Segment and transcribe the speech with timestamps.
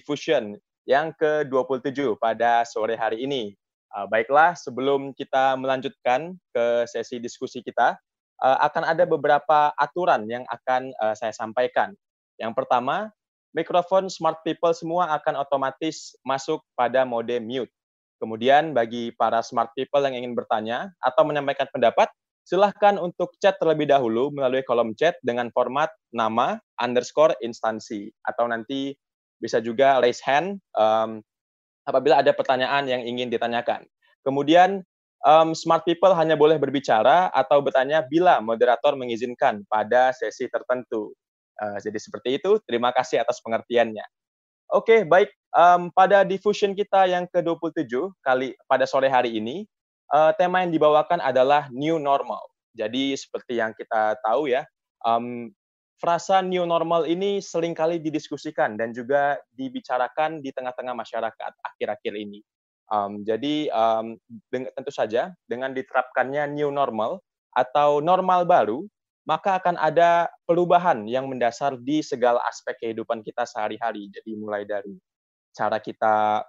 [0.00, 0.56] Diffusion
[0.88, 3.52] yang ke-27 pada sore hari ini.
[3.92, 8.00] Uh, baiklah, sebelum kita melanjutkan ke sesi diskusi kita,
[8.40, 11.92] uh, akan ada beberapa aturan yang akan uh, saya sampaikan.
[12.40, 13.12] Yang pertama,
[13.52, 17.68] mikrofon smart people semua akan otomatis masuk pada mode mute.
[18.16, 22.08] Kemudian bagi para smart people yang ingin bertanya atau menyampaikan pendapat,
[22.48, 28.96] silahkan untuk chat terlebih dahulu melalui kolom chat dengan format nama underscore instansi atau nanti
[29.40, 31.24] bisa juga raise hand um,
[31.88, 33.82] apabila ada pertanyaan yang ingin ditanyakan.
[34.22, 34.84] Kemudian
[35.24, 41.16] um, smart people hanya boleh berbicara atau bertanya bila moderator mengizinkan pada sesi tertentu.
[41.60, 42.60] Uh, jadi seperti itu.
[42.64, 44.04] Terima kasih atas pengertiannya.
[44.70, 45.34] Oke, okay, baik.
[45.50, 47.90] Um, pada diffusion kita yang ke-27
[48.22, 49.66] kali pada sore hari ini,
[50.14, 52.38] uh, tema yang dibawakan adalah new normal.
[52.78, 54.62] Jadi seperti yang kita tahu ya,
[55.02, 55.50] um,
[56.00, 62.40] frasa new normal ini sering kali didiskusikan dan juga dibicarakan di tengah-tengah masyarakat akhir-akhir ini.
[62.90, 64.18] Um, jadi um,
[64.50, 67.22] tentu saja dengan diterapkannya new normal
[67.54, 68.82] atau normal baru,
[69.28, 74.10] maka akan ada perubahan yang mendasar di segala aspek kehidupan kita sehari-hari.
[74.10, 74.96] Jadi mulai dari
[75.54, 76.42] cara kita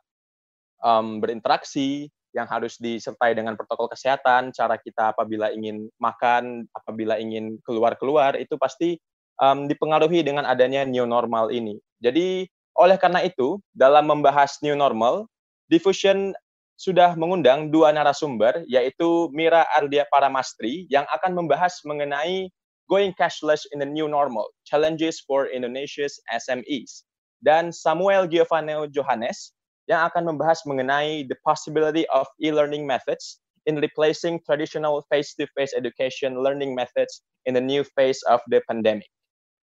[0.81, 7.59] um, berinteraksi yang harus disertai dengan protokol kesehatan, cara kita apabila ingin makan, apabila ingin
[7.67, 8.95] keluar-keluar, itu pasti
[9.41, 11.81] um, dipengaruhi dengan adanya new normal ini.
[11.99, 12.47] Jadi
[12.77, 15.27] oleh karena itu, dalam membahas new normal,
[15.71, 16.35] Diffusion
[16.75, 22.51] sudah mengundang dua narasumber, yaitu Mira Ardia Paramastri yang akan membahas mengenai
[22.91, 27.07] Going Cashless in the New Normal, Challenges for Indonesia's SMEs,
[27.39, 29.55] dan Samuel Giovanni Johannes
[29.87, 36.43] yang akan membahas mengenai the possibility of e-learning methods in replacing traditional face-to-face -face education
[36.43, 39.07] learning methods in the new phase of the pandemic.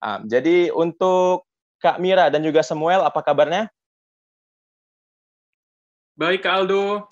[0.01, 1.45] Um, jadi untuk
[1.81, 3.69] Kak Mira dan juga Samuel, apa kabarnya?
[6.17, 7.09] Baik, Kak Aldo.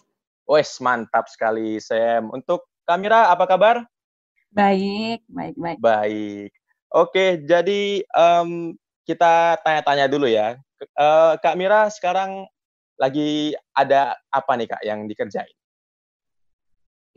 [0.49, 2.33] Wes, mantap sekali, Sam.
[2.33, 3.85] Untuk Kak Mira, apa kabar?
[4.53, 5.79] Baik, baik, baik.
[5.81, 6.51] Baik.
[6.89, 8.73] Oke, jadi um,
[9.05, 10.57] kita tanya-tanya dulu ya.
[10.97, 12.49] Uh, Kak Mira sekarang
[12.97, 15.58] lagi ada apa nih Kak yang dikerjain?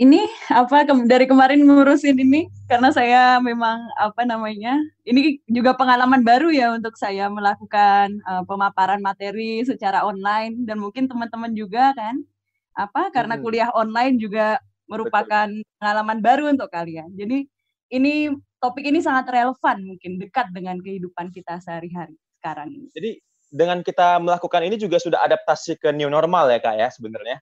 [0.02, 6.26] Ini apa ke dari kemarin ngurusin ini karena saya memang apa namanya ini juga pengalaman
[6.26, 12.18] baru ya untuk saya melakukan uh, pemaparan materi secara online dan mungkin teman-teman juga kan
[12.74, 13.44] apa karena hmm.
[13.46, 14.58] kuliah online juga
[14.90, 15.78] merupakan Betul.
[15.78, 17.46] pengalaman baru untuk kalian jadi
[17.94, 23.12] ini topik ini sangat relevan mungkin dekat dengan kehidupan kita sehari-hari sekarang ini jadi
[23.54, 27.38] dengan kita melakukan ini juga sudah adaptasi ke new normal ya kak ya sebenarnya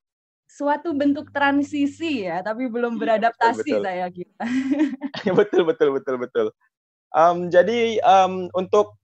[0.50, 3.86] suatu bentuk transisi ya, tapi belum iya, beradaptasi betul, betul.
[3.86, 4.44] saya kita.
[5.38, 6.48] betul betul betul betul.
[7.14, 8.98] Um, jadi um, untuk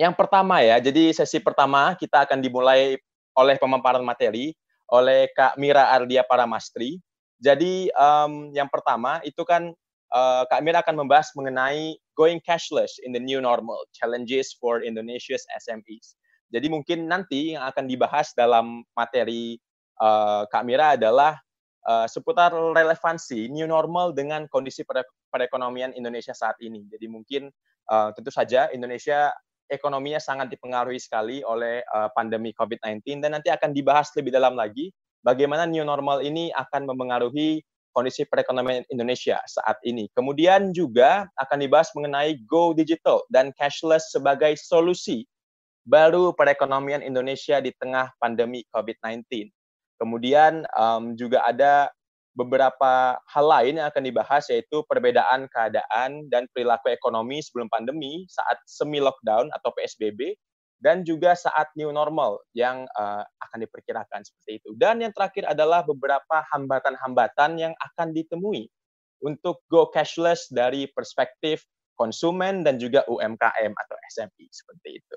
[0.00, 2.96] yang pertama ya, jadi sesi pertama kita akan dimulai
[3.36, 4.56] oleh pemaparan materi
[4.88, 6.96] oleh Kak Mira Ardia Paramastri.
[7.36, 9.76] Jadi um, yang pertama itu kan
[10.16, 15.44] uh, Kak Mira akan membahas mengenai going cashless in the new normal, challenges for Indonesia's
[15.64, 16.16] SMEs.
[16.52, 19.56] Jadi mungkin nanti yang akan dibahas dalam materi
[20.00, 21.36] uh, Kak Mira adalah
[21.88, 24.86] uh, seputar relevansi new normal dengan kondisi
[25.28, 26.86] perekonomian Indonesia saat ini.
[26.88, 27.50] Jadi mungkin
[27.90, 29.34] uh, tentu saja Indonesia
[29.72, 34.92] ekonominya sangat dipengaruhi sekali oleh uh, pandemi COVID-19 dan nanti akan dibahas lebih dalam lagi
[35.24, 40.08] bagaimana new normal ini akan mempengaruhi kondisi perekonomian Indonesia saat ini.
[40.16, 45.28] Kemudian juga akan dibahas mengenai go digital dan cashless sebagai solusi
[45.84, 49.50] baru perekonomian Indonesia di tengah pandemi COVID-19.
[50.02, 51.94] Kemudian um, juga ada
[52.34, 58.58] beberapa hal lain yang akan dibahas yaitu perbedaan keadaan dan perilaku ekonomi sebelum pandemi saat
[58.66, 60.34] semi lockdown atau PSBB
[60.82, 64.74] dan juga saat new normal yang uh, akan diperkirakan seperti itu.
[64.74, 68.66] Dan yang terakhir adalah beberapa hambatan-hambatan yang akan ditemui
[69.22, 71.62] untuk go cashless dari perspektif
[71.94, 75.16] konsumen dan juga UMKM atau SME seperti itu.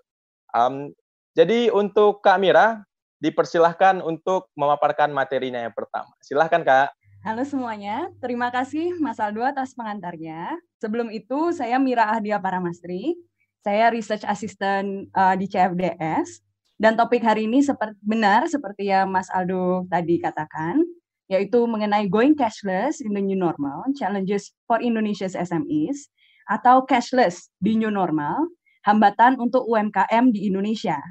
[0.54, 0.94] Um,
[1.34, 2.86] jadi untuk Kak Mira,
[3.20, 6.12] dipersilahkan untuk memaparkan materinya yang pertama.
[6.20, 6.96] Silahkan Kak.
[7.26, 10.62] Halo semuanya, terima kasih Mas Aldo atas pengantarnya.
[10.78, 13.18] Sebelum itu, saya Mira Ahdia Paramastri.
[13.66, 16.46] Saya Research Assistant uh, di CFDS.
[16.78, 20.86] Dan topik hari ini seperti, benar seperti yang Mas Aldo tadi katakan,
[21.26, 26.14] yaitu mengenai going cashless in the new normal, challenges for Indonesia's SMEs,
[26.46, 28.38] atau cashless di new normal,
[28.86, 31.02] hambatan untuk UMKM di Indonesia.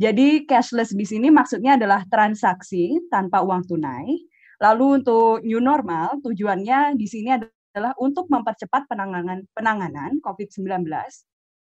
[0.00, 4.08] Jadi cashless di sini maksudnya adalah transaksi tanpa uang tunai.
[4.56, 10.88] Lalu untuk new normal tujuannya di sini adalah untuk mempercepat penanganan penanganan COVID-19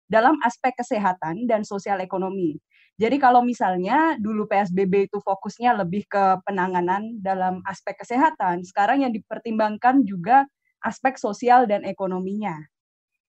[0.08, 2.56] dalam aspek kesehatan dan sosial ekonomi.
[2.96, 9.12] Jadi kalau misalnya dulu PSBB itu fokusnya lebih ke penanganan dalam aspek kesehatan, sekarang yang
[9.12, 10.48] dipertimbangkan juga
[10.80, 12.56] aspek sosial dan ekonominya.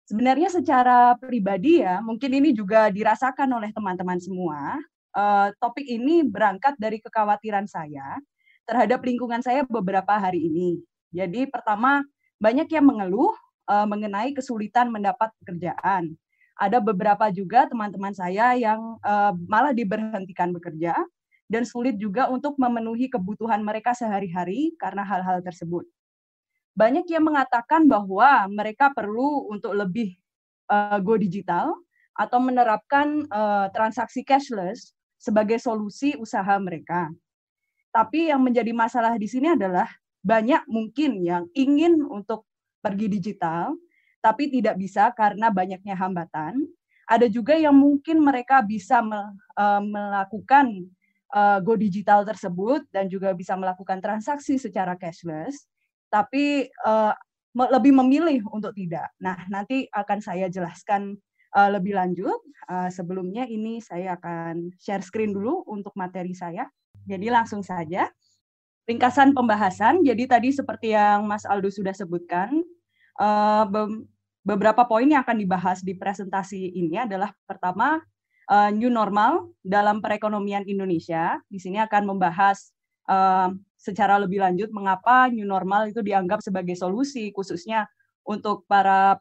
[0.04, 4.76] Sebenarnya secara pribadi ya, mungkin ini juga dirasakan oleh teman-teman semua.
[5.13, 8.18] Uh, topik ini berangkat dari kekhawatiran saya
[8.65, 10.81] terhadap lingkungan saya beberapa hari ini.
[11.13, 12.01] Jadi pertama,
[12.42, 13.30] banyak yang mengeluh
[13.69, 16.18] uh, mengenai kesulitan mendapat pekerjaan
[16.57, 20.94] ada beberapa juga teman-teman saya yang uh, malah diberhentikan bekerja
[21.50, 25.86] dan sulit juga untuk memenuhi kebutuhan mereka sehari-hari karena hal-hal tersebut.
[26.74, 30.18] Banyak yang mengatakan bahwa mereka perlu untuk lebih
[30.69, 31.74] uh, go digital
[32.13, 34.94] atau menerapkan uh, transaksi cashless
[35.24, 37.08] sebagai solusi usaha mereka.
[37.96, 39.88] Tapi yang menjadi masalah di sini adalah
[40.20, 42.44] banyak mungkin yang ingin untuk
[42.84, 43.72] pergi digital,
[44.20, 46.68] tapi tidak bisa karena banyaknya hambatan.
[47.08, 49.00] Ada juga yang mungkin mereka bisa
[49.56, 50.92] eh, melakukan
[51.31, 55.72] eh, go digital tersebut dan juga bisa melakukan transaksi secara cashless,
[56.12, 57.14] tapi eh,
[57.54, 59.14] lebih memilih untuk tidak.
[59.22, 61.16] Nah, nanti akan saya jelaskan
[61.54, 62.42] lebih lanjut.
[62.90, 66.66] Sebelumnya ini saya akan share screen dulu untuk materi saya.
[67.06, 68.10] Jadi langsung saja.
[68.90, 70.02] Ringkasan pembahasan.
[70.02, 72.64] Jadi tadi seperti yang Mas Aldo sudah sebutkan,
[74.44, 78.04] beberapa poin yang akan dibahas di presentasi ini adalah pertama
[78.52, 81.40] uh, new normal dalam perekonomian Indonesia.
[81.48, 82.76] Di sini akan membahas
[83.08, 87.88] uh, secara lebih lanjut mengapa new normal itu dianggap sebagai solusi khususnya
[88.24, 89.20] untuk para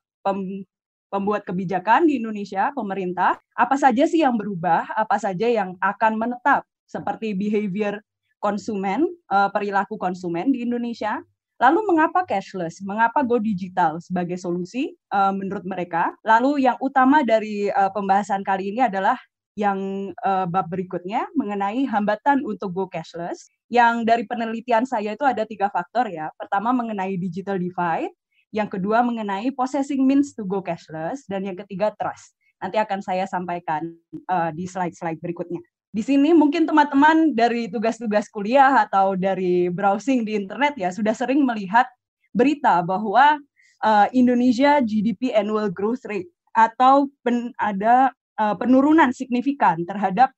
[1.12, 3.36] pembuat kebijakan di Indonesia, pemerintah.
[3.52, 4.88] Apa saja sih yang berubah?
[4.96, 8.00] Apa saja yang akan menetap seperti behavior
[8.40, 11.20] konsumen, uh, perilaku konsumen di Indonesia?
[11.60, 12.80] Lalu mengapa cashless?
[12.80, 16.16] Mengapa go digital sebagai solusi uh, menurut mereka?
[16.24, 19.20] Lalu yang utama dari uh, pembahasan kali ini adalah
[19.52, 20.08] yang
[20.48, 23.52] bab berikutnya mengenai hambatan untuk go cashless.
[23.68, 26.32] Yang dari penelitian saya itu ada tiga faktor ya.
[26.40, 28.16] Pertama mengenai digital divide,
[28.52, 32.36] yang kedua mengenai possessing means to go cashless, dan yang ketiga trust.
[32.60, 33.96] Nanti akan saya sampaikan
[34.28, 35.58] uh, di slide-slide berikutnya.
[35.92, 41.44] Di sini mungkin teman-teman dari tugas-tugas kuliah atau dari browsing di internet ya sudah sering
[41.44, 41.84] melihat
[42.32, 43.36] berita bahwa
[43.84, 48.08] uh, Indonesia GDP annual growth rate atau pen, ada
[48.40, 50.32] uh, penurunan signifikan terhadap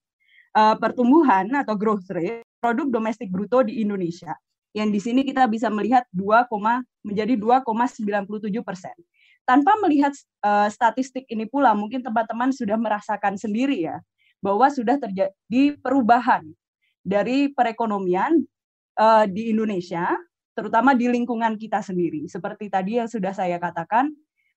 [0.59, 4.35] uh, pertumbuhan atau growth rate produk domestik bruto di Indonesia.
[4.75, 6.51] Yang di sini kita bisa melihat 2,
[7.07, 8.93] menjadi 2,97 persen.
[9.47, 10.11] Tanpa melihat
[10.43, 14.03] uh, statistik ini pula, mungkin teman-teman sudah merasakan sendiri ya
[14.43, 16.43] bahwa sudah terjadi perubahan
[17.07, 18.45] dari perekonomian
[18.99, 20.11] uh, di Indonesia,
[20.59, 22.27] terutama di lingkungan kita sendiri.
[22.27, 24.11] Seperti tadi yang sudah saya katakan,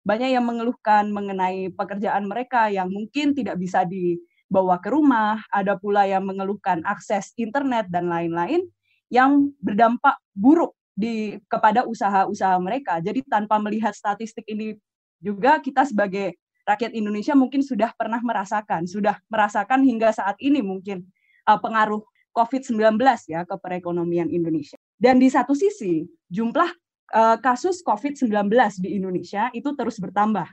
[0.08, 6.08] banyak yang mengeluhkan mengenai pekerjaan mereka yang mungkin tidak bisa dibawa ke rumah, ada pula
[6.08, 8.66] yang mengeluhkan akses internet dan lain-lain
[9.08, 12.98] yang berdampak buruk di kepada usaha-usaha mereka.
[12.98, 14.74] Jadi tanpa melihat statistik ini
[15.22, 16.34] juga kita sebagai
[16.68, 21.08] rakyat Indonesia mungkin sudah pernah merasakan, sudah merasakan hingga saat ini mungkin
[21.48, 22.04] uh, pengaruh
[22.36, 23.00] COVID-19
[23.32, 24.78] ya ke perekonomian Indonesia.
[25.00, 26.70] Dan di satu sisi, jumlah
[27.16, 28.52] uh, kasus COVID-19
[28.84, 30.46] di Indonesia itu terus bertambah.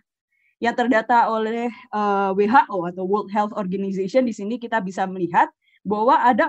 [0.63, 5.51] Yang terdata oleh uh, WHO atau World Health Organization di sini kita bisa melihat
[5.85, 6.49] bahwa ada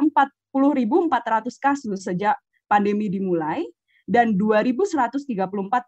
[0.55, 2.39] 40.400 kasus sejak
[2.71, 3.67] pandemi dimulai
[4.07, 5.27] dan 2.134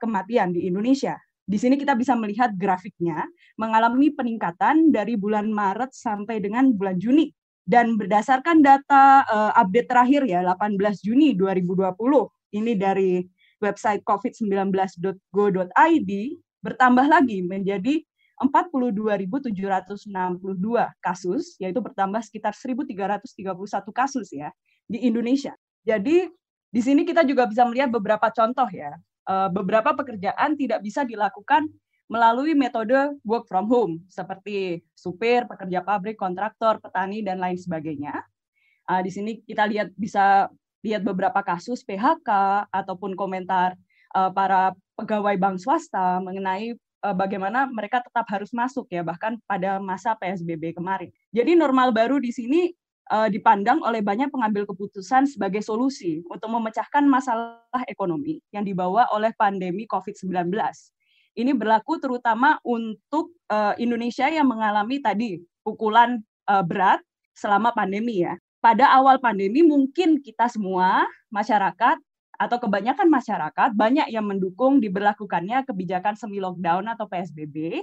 [0.03, 1.15] kematian di Indonesia.
[1.47, 3.23] Di sini kita bisa melihat grafiknya
[3.55, 7.31] mengalami peningkatan dari bulan Maret sampai dengan bulan Juni.
[7.67, 11.99] Dan berdasarkan data uh, update terakhir ya 18 Juni 2020
[12.55, 13.27] ini dari
[13.59, 16.11] website covid19.go.id
[16.63, 18.07] bertambah lagi menjadi
[18.37, 20.05] 42.762
[21.01, 23.25] kasus, yaitu bertambah sekitar 1.331
[23.89, 24.53] kasus ya
[24.85, 25.57] di Indonesia.
[25.81, 26.29] Jadi
[26.69, 28.93] di sini kita juga bisa melihat beberapa contoh ya
[29.27, 31.67] uh, beberapa pekerjaan tidak bisa dilakukan
[32.07, 38.23] melalui metode work from home seperti supir, pekerja pabrik, kontraktor, petani dan lain sebagainya.
[38.87, 40.47] Uh, di sini kita lihat bisa
[40.87, 42.29] lihat beberapa kasus PHK
[42.71, 43.75] ataupun komentar
[44.15, 50.17] uh, para pegawai bank swasta mengenai bagaimana mereka tetap harus masuk ya bahkan pada masa
[50.17, 51.13] PSBB kemarin.
[51.31, 52.73] Jadi normal baru di sini
[53.13, 59.31] uh, dipandang oleh banyak pengambil keputusan sebagai solusi untuk memecahkan masalah ekonomi yang dibawa oleh
[59.37, 60.49] pandemi COVID-19.
[61.37, 67.03] Ini berlaku terutama untuk uh, Indonesia yang mengalami tadi pukulan berat
[67.35, 68.39] selama pandemi ya.
[68.63, 71.99] Pada awal pandemi mungkin kita semua masyarakat
[72.37, 77.81] atau kebanyakan masyarakat banyak yang mendukung diberlakukannya kebijakan semi lockdown atau PSBB.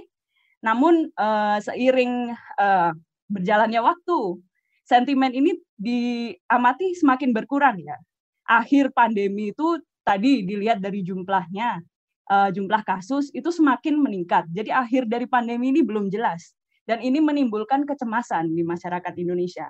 [0.63, 2.95] Namun uh, seiring uh,
[3.27, 4.39] berjalannya waktu
[4.87, 7.99] sentimen ini diamati semakin berkurang ya.
[8.47, 11.83] Akhir pandemi itu tadi dilihat dari jumlahnya,
[12.31, 14.47] uh, jumlah kasus itu semakin meningkat.
[14.53, 16.55] Jadi akhir dari pandemi ini belum jelas.
[16.85, 19.65] Dan ini menimbulkan kecemasan di masyarakat Indonesia.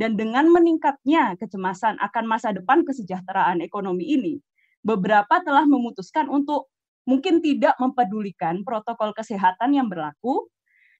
[0.00, 4.40] Dan dengan meningkatnya kecemasan akan masa depan kesejahteraan ekonomi ini,
[4.80, 6.72] beberapa telah memutuskan untuk
[7.04, 10.48] mungkin tidak mempedulikan protokol kesehatan yang berlaku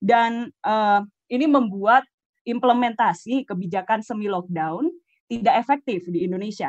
[0.05, 1.01] dan uh,
[1.33, 2.05] ini membuat
[2.45, 4.93] implementasi kebijakan semi lockdown
[5.33, 6.69] tidak efektif di Indonesia.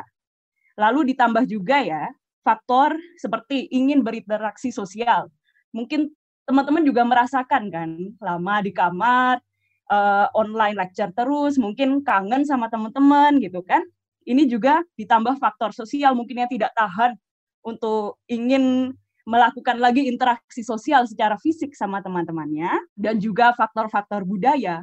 [0.79, 2.07] Lalu ditambah juga ya
[2.47, 5.27] faktor seperti ingin berinteraksi sosial.
[5.75, 6.07] Mungkin
[6.47, 7.89] teman-teman juga merasakan kan
[8.23, 9.43] lama di kamar,
[9.91, 13.83] uh, online lecture terus, mungkin kangen sama teman-teman gitu kan.
[14.24, 17.17] Ini juga ditambah faktor sosial mungkin yang tidak tahan
[17.65, 18.95] untuk ingin
[19.25, 24.81] melakukan lagi interaksi sosial secara fisik sama teman-temannya dan juga faktor-faktor budaya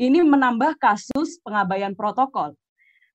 [0.00, 2.56] ini menambah kasus pengabaian protokol.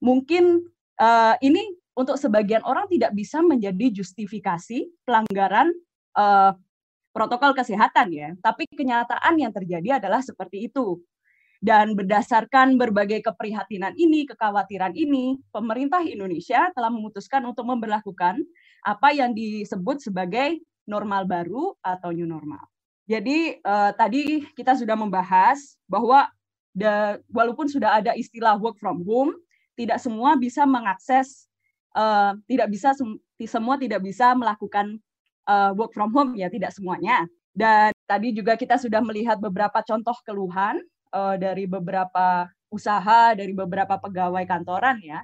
[0.03, 0.61] Mungkin
[1.01, 5.73] uh, ini untuk sebagian orang tidak bisa menjadi justifikasi pelanggaran
[6.13, 6.53] uh,
[7.09, 11.01] protokol kesehatan ya, tapi kenyataan yang terjadi adalah seperti itu.
[11.57, 18.37] Dan berdasarkan berbagai keprihatinan ini, kekhawatiran ini, pemerintah Indonesia telah memutuskan untuk memperlakukan
[18.85, 22.61] apa yang disebut sebagai normal baru atau new normal.
[23.07, 26.27] Jadi uh, tadi kita sudah membahas bahwa
[26.75, 29.33] the, walaupun sudah ada istilah work from home,
[29.73, 31.47] tidak semua bisa mengakses,
[31.95, 32.93] uh, tidak bisa
[33.47, 34.99] semua tidak bisa melakukan
[35.47, 37.25] uh, work from home ya, tidak semuanya.
[37.57, 40.77] Dan tadi juga kita sudah melihat beberapa contoh keluhan
[41.11, 45.19] uh, dari beberapa usaha, dari beberapa pegawai kantoran ya,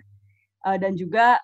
[0.67, 1.39] uh, dan juga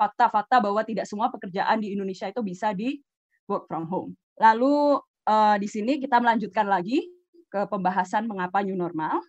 [0.00, 2.96] fakta-fakta uh, bahwa tidak semua pekerjaan di Indonesia itu bisa di
[3.44, 4.16] work from home.
[4.40, 4.96] Lalu
[5.28, 7.04] uh, di sini kita melanjutkan lagi
[7.52, 9.20] ke pembahasan mengapa new normal.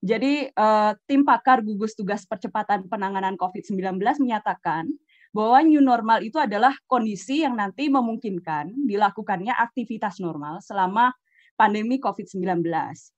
[0.00, 4.88] Jadi uh, tim pakar gugus tugas percepatan penanganan COVID-19 menyatakan
[5.30, 11.12] bahwa new normal itu adalah kondisi yang nanti memungkinkan dilakukannya aktivitas normal selama
[11.60, 12.64] pandemi COVID-19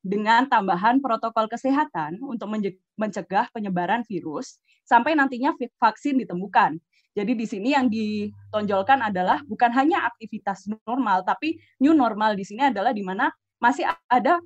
[0.03, 2.51] dengan tambahan protokol kesehatan untuk
[2.99, 6.83] mencegah penyebaran virus sampai nantinya vaksin ditemukan.
[7.15, 12.67] Jadi di sini yang ditonjolkan adalah bukan hanya aktivitas normal, tapi new normal di sini
[12.67, 13.31] adalah di mana
[13.63, 14.43] masih ada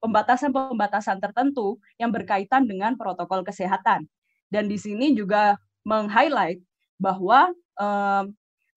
[0.00, 4.08] pembatasan-pembatasan uh, tertentu yang berkaitan dengan protokol kesehatan.
[4.48, 6.64] Dan di sini juga meng-highlight
[6.96, 8.24] bahwa uh,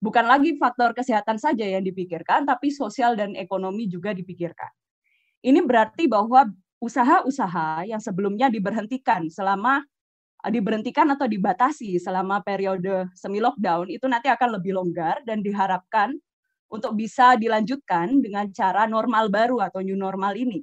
[0.04, 4.68] bukan lagi faktor kesehatan saja yang dipikirkan, tapi sosial dan ekonomi juga dipikirkan.
[5.40, 6.44] Ini berarti bahwa
[6.84, 9.80] usaha-usaha yang sebelumnya diberhentikan selama
[10.44, 16.12] diberhentikan atau dibatasi selama periode semi lockdown itu nanti akan lebih longgar dan diharapkan
[16.68, 20.60] untuk bisa dilanjutkan dengan cara normal baru atau new normal ini.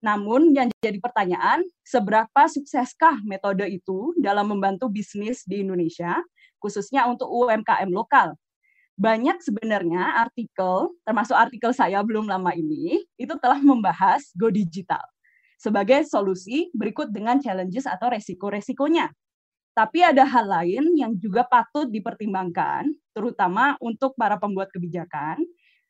[0.00, 6.20] Namun yang jadi pertanyaan, seberapa sukseskah metode itu dalam membantu bisnis di Indonesia,
[6.60, 8.36] khususnya untuk UMKM lokal?
[8.94, 15.02] Banyak sebenarnya artikel, termasuk artikel saya belum lama ini, itu telah membahas go digital
[15.64, 19.08] sebagai solusi berikut dengan challenges atau resiko-resikonya.
[19.74, 25.40] Tapi ada hal lain yang juga patut dipertimbangkan, terutama untuk para pembuat kebijakan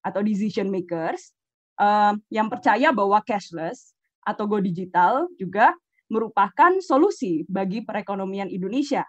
[0.01, 1.37] atau decision makers
[1.77, 3.93] uh, yang percaya bahwa cashless
[4.25, 5.75] atau go digital juga
[6.09, 9.05] merupakan solusi bagi perekonomian Indonesia.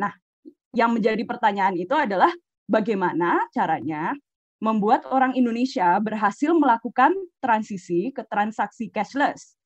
[0.00, 0.10] Nah,
[0.74, 2.32] yang menjadi pertanyaan itu adalah
[2.68, 4.12] bagaimana caranya
[4.60, 9.56] membuat orang Indonesia berhasil melakukan transisi ke transaksi cashless.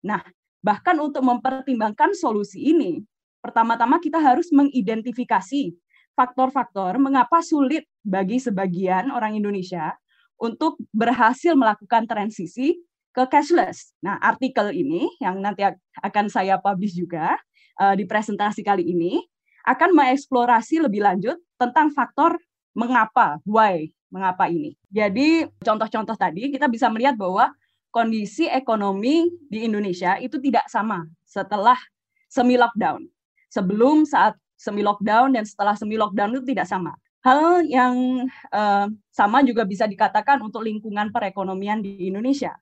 [0.00, 0.22] Nah,
[0.64, 3.04] bahkan untuk mempertimbangkan solusi ini,
[3.44, 5.74] pertama-tama kita harus mengidentifikasi
[6.14, 9.94] faktor-faktor mengapa sulit bagi sebagian orang Indonesia
[10.40, 12.80] untuk berhasil melakukan transisi
[13.10, 13.92] ke cashless.
[14.00, 15.66] Nah, artikel ini yang nanti
[16.00, 17.34] akan saya publish juga
[17.82, 19.20] uh, di presentasi kali ini
[19.66, 22.36] akan mengeksplorasi lebih lanjut tentang faktor
[22.72, 24.78] mengapa, why, mengapa ini.
[24.88, 27.50] Jadi, contoh-contoh tadi kita bisa melihat bahwa
[27.90, 31.76] kondisi ekonomi di Indonesia itu tidak sama setelah
[32.30, 33.10] semi lockdown
[33.50, 36.94] sebelum saat semi lockdown dan setelah semi lockdown itu tidak sama.
[37.20, 42.56] Hal yang uh, sama juga bisa dikatakan untuk lingkungan perekonomian di Indonesia.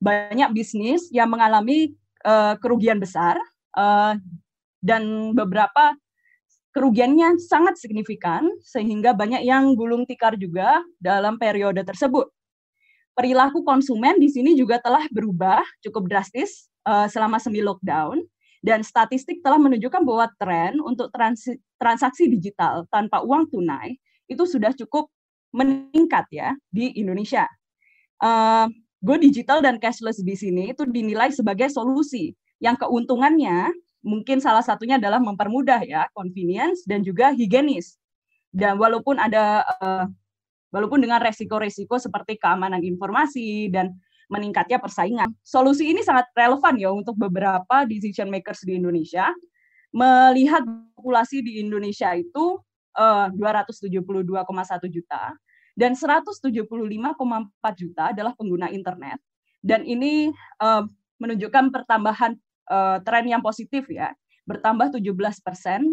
[0.00, 1.92] Banyak bisnis yang mengalami
[2.24, 3.36] uh, kerugian besar
[3.76, 4.16] uh,
[4.80, 5.92] dan beberapa
[6.80, 12.32] kerugiannya sangat signifikan sehingga banyak yang gulung tikar juga dalam periode tersebut.
[13.12, 18.24] Perilaku konsumen di sini juga telah berubah cukup drastis uh, selama semi lockdown
[18.64, 21.12] dan statistik telah menunjukkan bahwa tren untuk
[21.76, 25.12] transaksi digital tanpa uang tunai itu sudah cukup
[25.52, 27.44] meningkat ya di Indonesia.
[28.16, 34.64] Uh, Go digital dan cashless di sini itu dinilai sebagai solusi yang keuntungannya mungkin salah
[34.64, 38.00] satunya adalah mempermudah ya, convenience dan juga higienis.
[38.50, 40.04] Dan walaupun ada uh,
[40.74, 43.94] walaupun dengan resiko-resiko seperti keamanan informasi dan
[44.30, 45.34] meningkatnya persaingan.
[45.42, 49.30] Solusi ini sangat relevan ya untuk beberapa decision makers di Indonesia.
[49.90, 50.62] Melihat
[50.94, 52.62] populasi di Indonesia itu
[52.94, 54.14] uh, 272,1
[54.86, 55.34] juta
[55.74, 56.70] dan 175,4
[57.74, 59.18] juta adalah pengguna internet.
[59.58, 60.30] Dan ini
[60.62, 60.86] uh,
[61.18, 62.38] menunjukkan pertambahan
[62.70, 64.14] uh, tren yang positif ya,
[64.46, 65.10] bertambah 17
[65.42, 65.90] persen,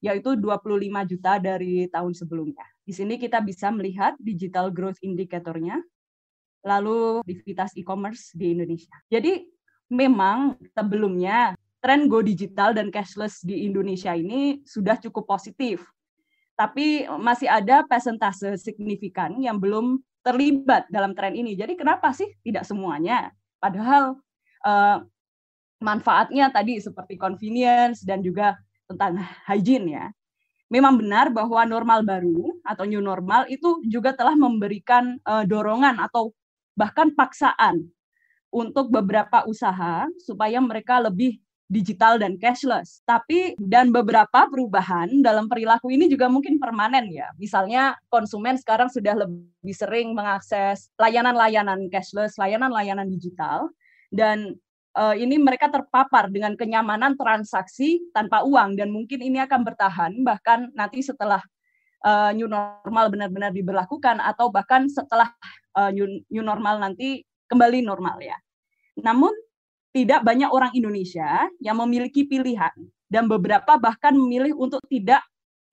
[0.00, 2.64] yaitu 25 juta dari tahun sebelumnya.
[2.86, 5.82] Di sini kita bisa melihat digital growth indicatornya,
[6.64, 8.94] lalu aktivitas e-commerce di Indonesia.
[9.12, 9.44] Jadi
[9.92, 15.84] memang sebelumnya tren go digital dan cashless di Indonesia ini sudah cukup positif.
[16.56, 21.56] Tapi masih ada persentase signifikan yang belum terlibat dalam tren ini.
[21.56, 23.32] Jadi kenapa sih tidak semuanya?
[23.56, 24.20] Padahal
[24.68, 25.00] uh,
[25.80, 28.56] manfaatnya tadi seperti convenience dan juga
[28.86, 29.18] tentang
[29.48, 30.06] hygiene ya.
[30.70, 36.30] Memang benar bahwa normal baru atau new normal itu juga telah memberikan uh, dorongan atau
[36.78, 37.90] bahkan paksaan
[38.54, 43.02] untuk beberapa usaha supaya mereka lebih digital dan cashless.
[43.06, 47.30] Tapi dan beberapa perubahan dalam perilaku ini juga mungkin permanen ya.
[47.38, 53.70] Misalnya konsumen sekarang sudah lebih sering mengakses layanan-layanan cashless, layanan-layanan digital
[54.10, 54.58] dan
[54.96, 60.70] uh, ini mereka terpapar dengan kenyamanan transaksi tanpa uang dan mungkin ini akan bertahan bahkan
[60.74, 61.42] nanti setelah
[62.02, 65.30] uh, new normal benar-benar diberlakukan atau bahkan setelah
[65.78, 68.38] uh, new, new normal nanti kembali normal ya.
[68.98, 69.30] Namun
[69.90, 72.70] tidak banyak orang Indonesia yang memiliki pilihan
[73.10, 75.18] dan beberapa bahkan memilih untuk tidak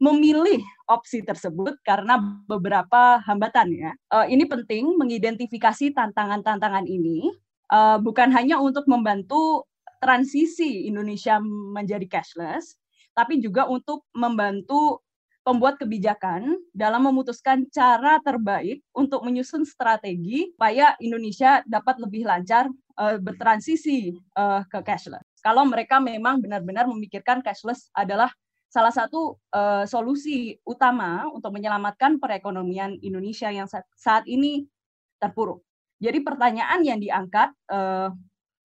[0.01, 2.18] memilih opsi tersebut karena
[2.50, 3.92] beberapa hambatan ya.
[4.25, 7.29] Ini penting mengidentifikasi tantangan-tantangan ini
[7.72, 9.66] uh, bukan hanya untuk membantu
[9.98, 12.77] transisi Indonesia menjadi cashless,
[13.18, 15.01] tapi juga untuk membantu
[15.42, 22.68] pembuat kebijakan dalam memutuskan cara terbaik untuk menyusun strategi supaya Indonesia dapat lebih lancar
[23.00, 25.24] uh, bertransisi uh, ke cashless.
[25.40, 28.27] Kalau mereka memang benar-benar memikirkan cashless adalah
[28.68, 34.68] salah satu uh, solusi utama untuk menyelamatkan perekonomian Indonesia yang saat ini
[35.24, 35.64] terpuruk.
[35.98, 38.14] Jadi pertanyaan yang diangkat uh,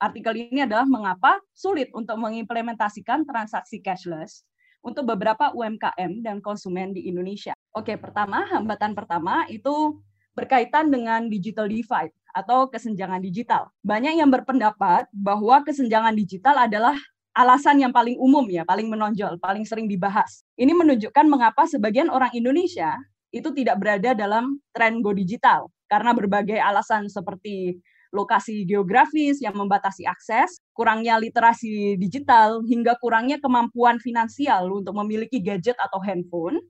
[0.02, 4.44] artikel ini adalah mengapa sulit untuk mengimplementasikan transaksi cashless
[4.82, 7.54] untuk beberapa UMKM dan konsumen di Indonesia.
[7.72, 10.02] Oke, pertama, hambatan pertama itu
[10.34, 13.70] berkaitan dengan digital divide atau kesenjangan digital.
[13.86, 16.98] Banyak yang berpendapat bahwa kesenjangan digital adalah
[17.32, 20.44] alasan yang paling umum ya, paling menonjol, paling sering dibahas.
[20.58, 22.98] Ini menunjukkan mengapa sebagian orang Indonesia
[23.32, 27.80] itu tidak berada dalam tren go digital karena berbagai alasan seperti
[28.12, 35.74] lokasi geografis yang membatasi akses, kurangnya literasi digital, hingga kurangnya kemampuan finansial untuk memiliki gadget
[35.80, 36.60] atau handphone,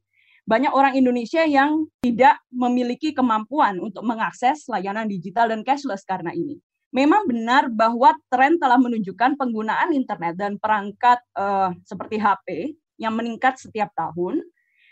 [0.46, 6.58] banyak orang Indonesia yang tidak memiliki kemampuan untuk mengakses layanan digital dan cashless karena ini.
[6.92, 13.56] Memang benar bahwa tren telah menunjukkan penggunaan internet dan perangkat uh, seperti HP yang meningkat
[13.56, 14.44] setiap tahun,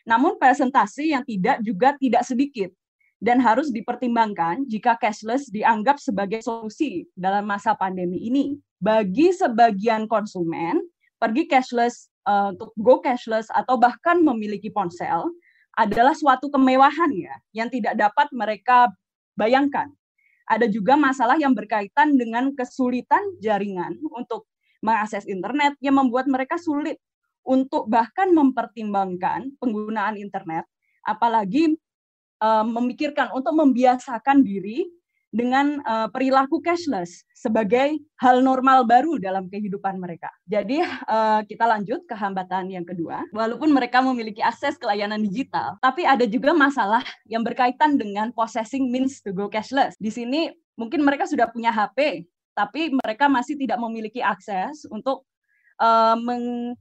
[0.08, 2.70] namun presentasi yang tidak juga tidak sedikit
[3.20, 8.56] dan harus dipertimbangkan jika cashless dianggap sebagai solusi dalam masa pandemi ini.
[8.80, 10.80] Bagi sebagian konsumen,
[11.20, 15.28] pergi cashless uh, untuk go cashless atau bahkan memiliki ponsel
[15.76, 18.88] adalah suatu kemewahan ya yang tidak dapat mereka
[19.36, 19.92] bayangkan.
[20.50, 24.50] Ada juga masalah yang berkaitan dengan kesulitan jaringan untuk
[24.82, 26.96] mengakses internet yang membuat mereka sulit
[27.44, 30.68] untuk bahkan mempertimbangkan penggunaan internet
[31.05, 31.76] apalagi
[32.40, 34.88] uh, memikirkan untuk membiasakan diri
[35.31, 40.26] dengan uh, perilaku cashless sebagai hal normal baru dalam kehidupan mereka.
[40.50, 43.22] Jadi uh, kita lanjut ke hambatan yang kedua.
[43.31, 48.90] Walaupun mereka memiliki akses ke layanan digital, tapi ada juga masalah yang berkaitan dengan possessing
[48.90, 49.94] means to go cashless.
[50.03, 52.26] Di sini mungkin mereka sudah punya HP,
[52.59, 55.22] tapi mereka masih tidak memiliki akses untuk
[55.79, 56.74] uh, meng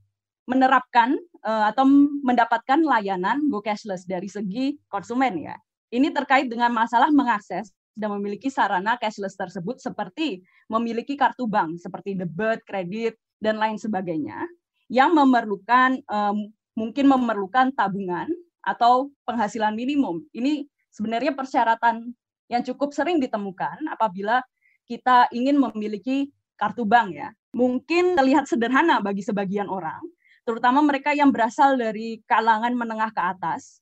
[0.50, 1.14] menerapkan
[1.46, 1.86] uh, atau
[2.26, 5.56] mendapatkan layanan go cashless dari segi konsumen ya.
[5.94, 12.18] Ini terkait dengan masalah mengakses dan memiliki sarana cashless tersebut seperti memiliki kartu bank seperti
[12.18, 14.50] debit, kredit dan lain sebagainya
[14.90, 18.26] yang memerlukan um, mungkin memerlukan tabungan
[18.66, 20.26] atau penghasilan minimum.
[20.34, 22.10] Ini sebenarnya persyaratan
[22.50, 24.42] yang cukup sering ditemukan apabila
[24.90, 27.30] kita ingin memiliki kartu bank ya.
[27.54, 30.02] Mungkin terlihat sederhana bagi sebagian orang,
[30.44, 33.80] terutama mereka yang berasal dari kalangan menengah ke atas,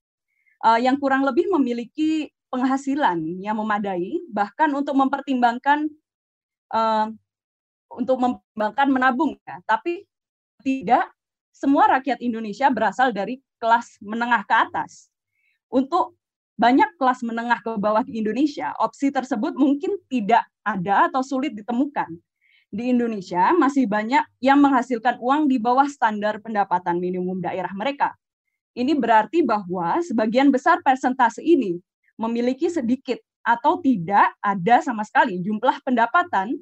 [0.66, 5.90] uh, yang kurang lebih memiliki penghasilan yang memadai, bahkan untuk mempertimbangkan
[6.72, 7.12] uh,
[7.92, 9.60] untuk mempertimbangkan menabung ya.
[9.64, 10.04] Tapi
[10.64, 11.12] tidak
[11.52, 15.10] semua rakyat Indonesia berasal dari kelas menengah ke atas.
[15.68, 16.16] Untuk
[16.58, 22.18] banyak kelas menengah ke bawah di Indonesia, opsi tersebut mungkin tidak ada atau sulit ditemukan.
[22.68, 28.12] Di Indonesia masih banyak yang menghasilkan uang di bawah standar pendapatan minimum daerah mereka.
[28.76, 31.80] Ini berarti bahwa sebagian besar persentase ini
[32.20, 36.60] memiliki sedikit atau tidak ada sama sekali jumlah pendapatan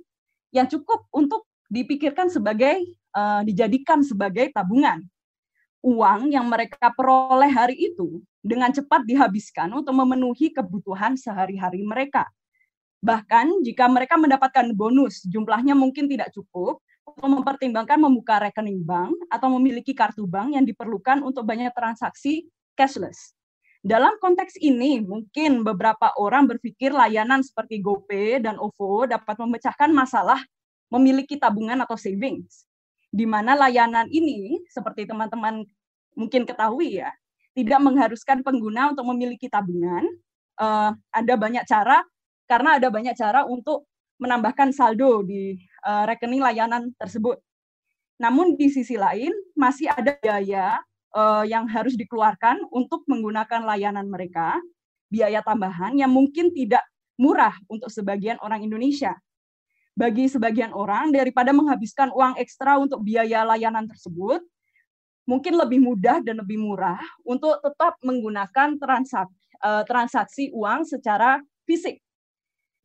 [0.53, 2.85] yang cukup untuk dipikirkan sebagai
[3.17, 5.01] uh, dijadikan sebagai tabungan.
[5.81, 12.29] Uang yang mereka peroleh hari itu dengan cepat dihabiskan untuk memenuhi kebutuhan sehari-hari mereka.
[13.05, 19.53] Bahkan jika mereka mendapatkan bonus, jumlahnya mungkin tidak cukup untuk mempertimbangkan membuka rekening bank atau
[19.53, 23.37] memiliki kartu bank yang diperlukan untuk banyak transaksi cashless.
[23.85, 30.41] Dalam konteks ini, mungkin beberapa orang berpikir layanan seperti GoPay dan OVO dapat memecahkan masalah
[30.89, 32.65] memiliki tabungan atau savings.
[33.13, 35.61] Di mana layanan ini, seperti teman-teman
[36.17, 37.13] mungkin ketahui ya,
[37.53, 40.09] tidak mengharuskan pengguna untuk memiliki tabungan.
[40.57, 42.01] Uh, ada banyak cara
[42.45, 43.89] karena ada banyak cara untuk
[44.21, 47.41] menambahkan saldo di uh, rekening layanan tersebut.
[48.15, 50.79] Namun di sisi lain masih ada biaya
[51.11, 54.55] uh, yang harus dikeluarkan untuk menggunakan layanan mereka,
[55.11, 56.83] biaya tambahan yang mungkin tidak
[57.19, 59.15] murah untuk sebagian orang Indonesia.
[59.95, 64.43] Bagi sebagian orang daripada menghabiskan uang ekstra untuk biaya layanan tersebut,
[65.23, 72.04] mungkin lebih mudah dan lebih murah untuk tetap menggunakan transaksi, uh, transaksi uang secara fisik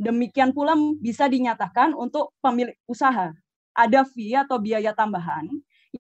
[0.01, 3.37] Demikian pula bisa dinyatakan untuk pemilik usaha.
[3.77, 5.45] Ada fee atau biaya tambahan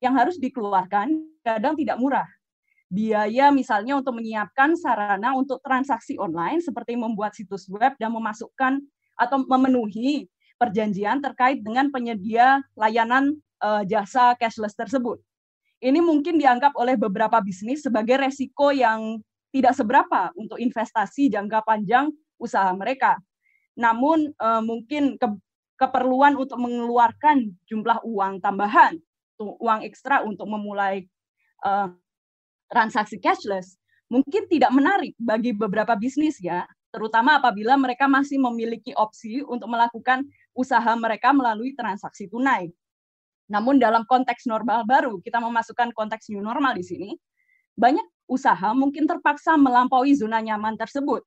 [0.00, 2.24] yang harus dikeluarkan, kadang tidak murah.
[2.88, 8.80] Biaya misalnya untuk menyiapkan sarana untuk transaksi online seperti membuat situs web dan memasukkan
[9.20, 15.20] atau memenuhi perjanjian terkait dengan penyedia layanan uh, jasa cashless tersebut.
[15.84, 19.20] Ini mungkin dianggap oleh beberapa bisnis sebagai resiko yang
[19.52, 22.08] tidak seberapa untuk investasi jangka panjang
[22.40, 23.20] usaha mereka
[23.78, 25.28] namun uh, mungkin ke,
[25.78, 28.98] keperluan untuk mengeluarkan jumlah uang tambahan,
[29.40, 31.08] uang ekstra untuk memulai
[31.64, 31.88] uh,
[32.68, 33.80] transaksi cashless,
[34.12, 40.26] mungkin tidak menarik bagi beberapa bisnis ya, terutama apabila mereka masih memiliki opsi untuk melakukan
[40.52, 42.68] usaha mereka melalui transaksi tunai.
[43.50, 47.10] Namun dalam konteks normal baru, kita memasukkan konteks new normal di sini,
[47.74, 51.26] banyak usaha mungkin terpaksa melampaui zona nyaman tersebut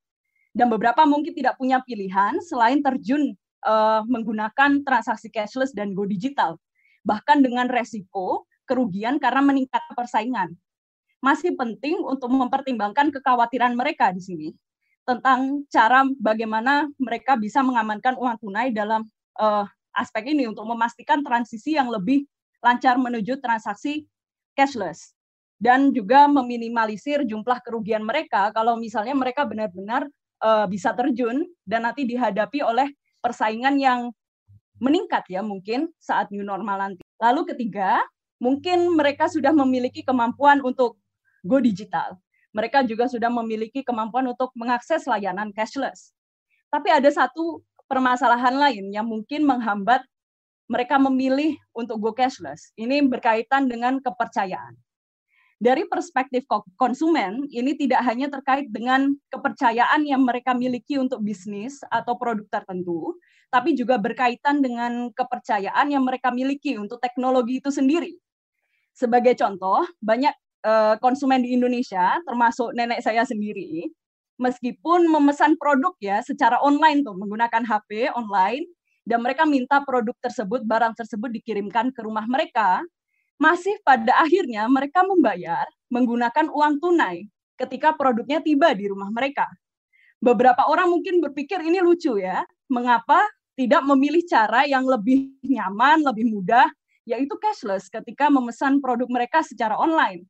[0.54, 3.34] dan beberapa mungkin tidak punya pilihan selain terjun
[3.66, 6.62] uh, menggunakan transaksi cashless dan go digital,
[7.02, 10.54] bahkan dengan resiko kerugian karena meningkat persaingan.
[11.26, 14.48] Masih penting untuk mempertimbangkan kekhawatiran mereka di sini
[15.04, 19.04] tentang cara bagaimana mereka bisa mengamankan uang tunai dalam
[19.42, 22.24] uh, aspek ini untuk memastikan transisi yang lebih
[22.64, 24.06] lancar menuju transaksi
[24.54, 25.18] cashless.
[25.64, 28.52] Dan juga meminimalisir jumlah kerugian mereka.
[28.52, 30.12] Kalau misalnya mereka benar-benar
[30.44, 32.92] uh, bisa terjun dan nanti dihadapi oleh
[33.24, 34.12] persaingan yang
[34.84, 37.02] meningkat ya mungkin saat new normal nanti.
[37.24, 38.04] Lalu ketiga,
[38.44, 41.00] mungkin mereka sudah memiliki kemampuan untuk
[41.48, 42.20] go digital.
[42.52, 46.12] Mereka juga sudah memiliki kemampuan untuk mengakses layanan cashless.
[46.70, 50.04] Tapi ada satu permasalahan lain yang mungkin menghambat
[50.68, 52.76] mereka memilih untuk go cashless.
[52.76, 54.76] Ini berkaitan dengan kepercayaan
[55.64, 56.44] dari perspektif
[56.76, 63.16] konsumen ini tidak hanya terkait dengan kepercayaan yang mereka miliki untuk bisnis atau produk tertentu,
[63.48, 68.12] tapi juga berkaitan dengan kepercayaan yang mereka miliki untuk teknologi itu sendiri.
[68.92, 70.36] Sebagai contoh, banyak
[70.68, 73.88] eh, konsumen di Indonesia, termasuk nenek saya sendiri,
[74.44, 78.68] meskipun memesan produk ya secara online tuh menggunakan HP online
[79.08, 82.84] dan mereka minta produk tersebut, barang tersebut dikirimkan ke rumah mereka,
[83.42, 89.46] masih pada akhirnya mereka membayar menggunakan uang tunai ketika produknya tiba di rumah mereka.
[90.24, 93.20] Beberapa orang mungkin berpikir ini lucu ya, mengapa
[93.54, 96.66] tidak memilih cara yang lebih nyaman, lebih mudah,
[97.04, 100.26] yaitu cashless ketika memesan produk mereka secara online.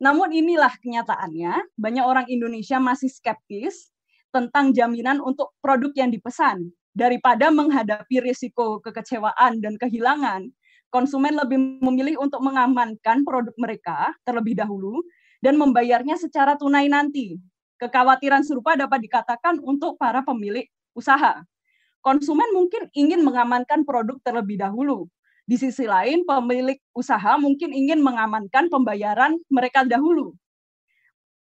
[0.00, 3.92] Namun inilah kenyataannya, banyak orang Indonesia masih skeptis
[4.30, 10.48] tentang jaminan untuk produk yang dipesan daripada menghadapi risiko kekecewaan dan kehilangan
[10.90, 15.00] konsumen lebih memilih untuk mengamankan produk mereka terlebih dahulu
[15.40, 17.38] dan membayarnya secara tunai nanti.
[17.80, 21.40] Kekhawatiran serupa dapat dikatakan untuk para pemilik usaha.
[22.04, 25.08] Konsumen mungkin ingin mengamankan produk terlebih dahulu.
[25.48, 30.36] Di sisi lain, pemilik usaha mungkin ingin mengamankan pembayaran mereka dahulu.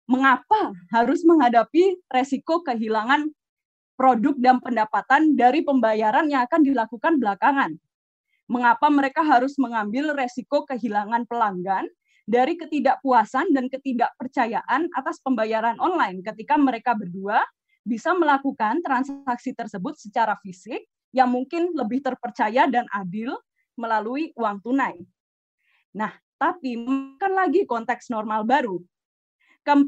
[0.08, 3.30] Mengapa harus menghadapi resiko kehilangan
[3.94, 7.78] produk dan pendapatan dari pembayaran yang akan dilakukan belakangan?
[8.52, 11.88] Mengapa mereka harus mengambil resiko kehilangan pelanggan
[12.28, 17.40] dari ketidakpuasan dan ketidakpercayaan atas pembayaran online ketika mereka berdua
[17.82, 20.84] bisa melakukan transaksi tersebut secara fisik
[21.16, 23.34] yang mungkin lebih terpercaya dan adil
[23.74, 25.00] melalui uang tunai.
[25.96, 26.76] Nah, tapi
[27.16, 28.78] kan lagi konteks normal baru.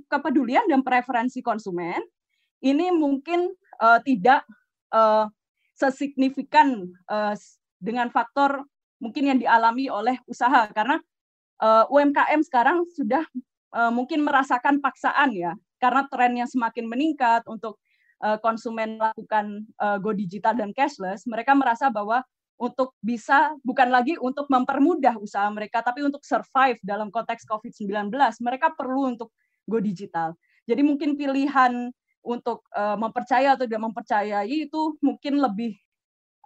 [0.09, 2.01] Kepedulian dan preferensi konsumen
[2.65, 4.47] ini mungkin uh, tidak
[4.95, 5.29] uh,
[5.75, 7.35] sesignifikan uh,
[7.85, 8.65] dengan faktor
[8.97, 10.97] mungkin yang dialami oleh usaha karena
[11.61, 13.21] uh, UMKM sekarang sudah
[13.77, 17.77] uh, mungkin merasakan paksaan ya karena trennya semakin meningkat untuk
[18.25, 22.25] uh, konsumen melakukan uh, go digital dan cashless mereka merasa bahwa
[22.57, 28.09] untuk bisa bukan lagi untuk mempermudah usaha mereka tapi untuk survive dalam konteks COVID-19
[28.41, 29.35] mereka perlu untuk
[29.69, 30.33] go digital.
[30.65, 31.93] Jadi mungkin pilihan
[32.25, 35.77] untuk uh, mempercaya atau tidak mempercayai itu mungkin lebih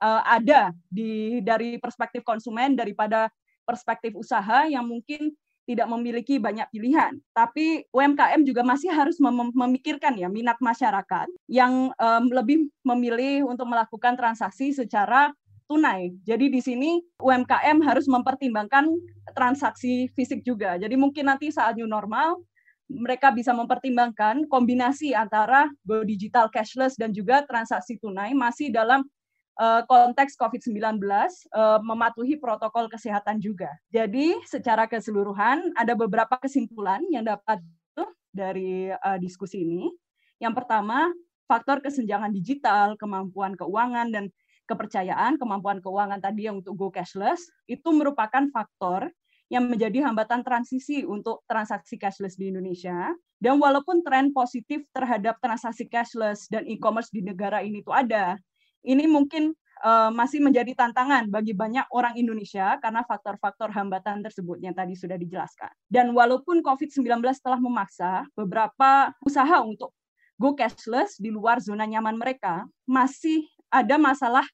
[0.03, 3.31] uh, ada di dari perspektif konsumen daripada
[3.69, 5.37] perspektif usaha yang mungkin
[5.69, 7.21] tidak memiliki banyak pilihan.
[7.37, 13.69] Tapi UMKM juga masih harus mem memikirkan ya minat masyarakat yang um, lebih memilih untuk
[13.69, 15.29] melakukan transaksi secara
[15.69, 16.17] tunai.
[16.25, 18.89] Jadi di sini UMKM harus mempertimbangkan
[19.37, 20.81] transaksi fisik juga.
[20.81, 22.41] Jadi mungkin nanti saat new normal
[22.89, 29.05] mereka bisa mempertimbangkan kombinasi antara go digital cashless dan juga transaksi tunai masih dalam
[29.59, 33.75] uh, konteks COVID-19 uh, mematuhi protokol kesehatan juga.
[33.91, 37.61] Jadi secara keseluruhan ada beberapa kesimpulan yang dapat
[38.39, 39.91] dari uh, diskusi ini.
[40.39, 41.11] Yang pertama,
[41.51, 44.25] faktor kesenjangan digital, kemampuan keuangan dan
[44.69, 49.09] kepercayaan, kemampuan keuangan tadi yang untuk go cashless itu merupakan faktor
[49.49, 53.17] yang menjadi hambatan transisi untuk transaksi cashless di Indonesia.
[53.41, 58.37] Dan walaupun tren positif terhadap transaksi cashless dan e-commerce di negara ini itu ada,
[58.87, 64.75] ini mungkin uh, masih menjadi tantangan bagi banyak orang Indonesia karena faktor-faktor hambatan tersebut yang
[64.75, 65.71] tadi sudah dijelaskan.
[65.87, 69.95] Dan walaupun COVID-19 telah memaksa beberapa usaha untuk
[70.39, 74.47] go cashless di luar zona nyaman mereka, masih ada masalah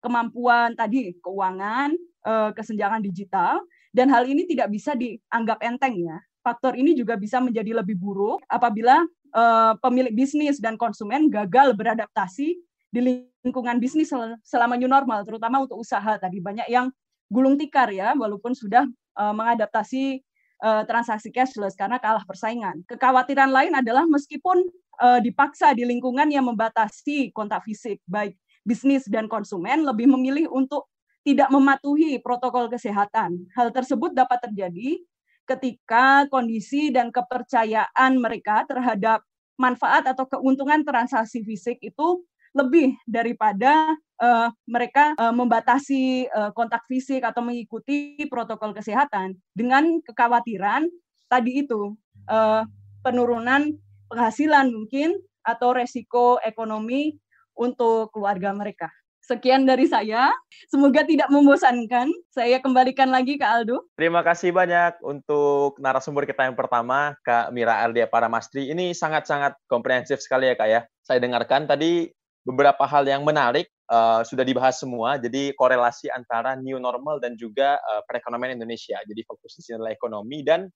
[0.00, 1.92] kemampuan tadi keuangan,
[2.24, 3.60] uh, kesenjangan digital,
[3.92, 6.18] dan hal ini tidak bisa dianggap enteng ya.
[6.40, 9.04] Faktor ini juga bisa menjadi lebih buruk apabila
[9.36, 12.56] uh, pemilik bisnis dan konsumen gagal beradaptasi
[12.90, 14.10] di lingkungan bisnis
[14.42, 16.90] selama new normal, terutama untuk usaha tadi banyak yang
[17.30, 20.18] gulung tikar ya, walaupun sudah uh, mengadaptasi
[20.60, 22.82] uh, transaksi cashless karena kalah persaingan.
[22.90, 24.66] Kekhawatiran lain adalah meskipun
[24.98, 28.34] uh, dipaksa di lingkungan yang membatasi kontak fisik, baik
[28.66, 30.90] bisnis dan konsumen lebih memilih untuk
[31.24, 33.48] tidak mematuhi protokol kesehatan.
[33.56, 35.00] Hal tersebut dapat terjadi
[35.48, 39.24] ketika kondisi dan kepercayaan mereka terhadap
[39.60, 47.22] manfaat atau keuntungan transaksi fisik itu lebih daripada uh, mereka uh, membatasi uh, kontak fisik
[47.22, 50.90] atau mengikuti protokol kesehatan dengan kekhawatiran
[51.30, 51.94] tadi itu
[52.26, 52.66] uh,
[53.06, 53.70] penurunan
[54.10, 55.14] penghasilan mungkin
[55.46, 57.16] atau resiko ekonomi
[57.54, 58.90] untuk keluarga mereka.
[59.20, 60.34] Sekian dari saya.
[60.66, 62.10] Semoga tidak membosankan.
[62.34, 63.86] Saya kembalikan lagi ke Aldo.
[63.94, 68.74] Terima kasih banyak untuk narasumber kita yang pertama, Kak Mira Ardia Paramastri.
[68.74, 70.80] Ini sangat-sangat komprehensif sekali ya, Kak ya.
[71.06, 72.10] Saya dengarkan tadi
[72.42, 75.20] beberapa hal yang menarik uh, sudah dibahas semua.
[75.20, 78.96] Jadi korelasi antara new normal dan juga uh, perekonomian Indonesia.
[79.04, 80.68] Jadi fokus di sini adalah ekonomi dan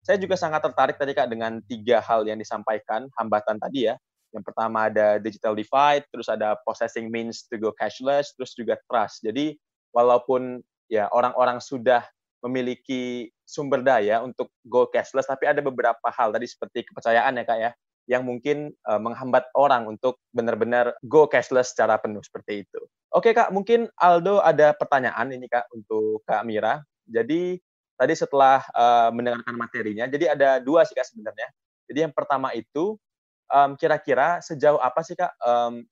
[0.00, 3.94] saya juga sangat tertarik tadi Kak dengan tiga hal yang disampaikan hambatan tadi ya
[4.30, 9.22] yang pertama ada digital divide, terus ada processing means to go cashless, terus juga trust.
[9.26, 9.58] Jadi
[9.90, 12.06] walaupun ya orang-orang sudah
[12.40, 17.58] memiliki sumber daya untuk go cashless, tapi ada beberapa hal tadi seperti kepercayaan ya kak
[17.58, 17.70] ya,
[18.10, 22.82] yang mungkin uh, menghambat orang untuk benar-benar go cashless secara penuh seperti itu.
[23.14, 26.82] Oke kak, mungkin Aldo ada pertanyaan ini kak untuk kak Mira.
[27.06, 27.62] Jadi
[27.94, 31.54] tadi setelah uh, mendengarkan materinya, jadi ada dua sih kak sebenarnya.
[31.86, 32.98] Jadi yang pertama itu
[33.46, 35.86] um, kira-kira sejauh apa sih kak um,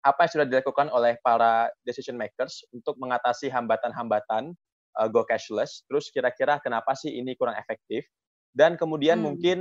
[0.00, 4.56] apa yang sudah dilakukan oleh para decision makers untuk mengatasi hambatan-hambatan
[4.96, 5.84] uh, go cashless?
[5.84, 8.08] Terus kira-kira kenapa sih ini kurang efektif?
[8.56, 9.26] Dan kemudian hmm.
[9.28, 9.58] mungkin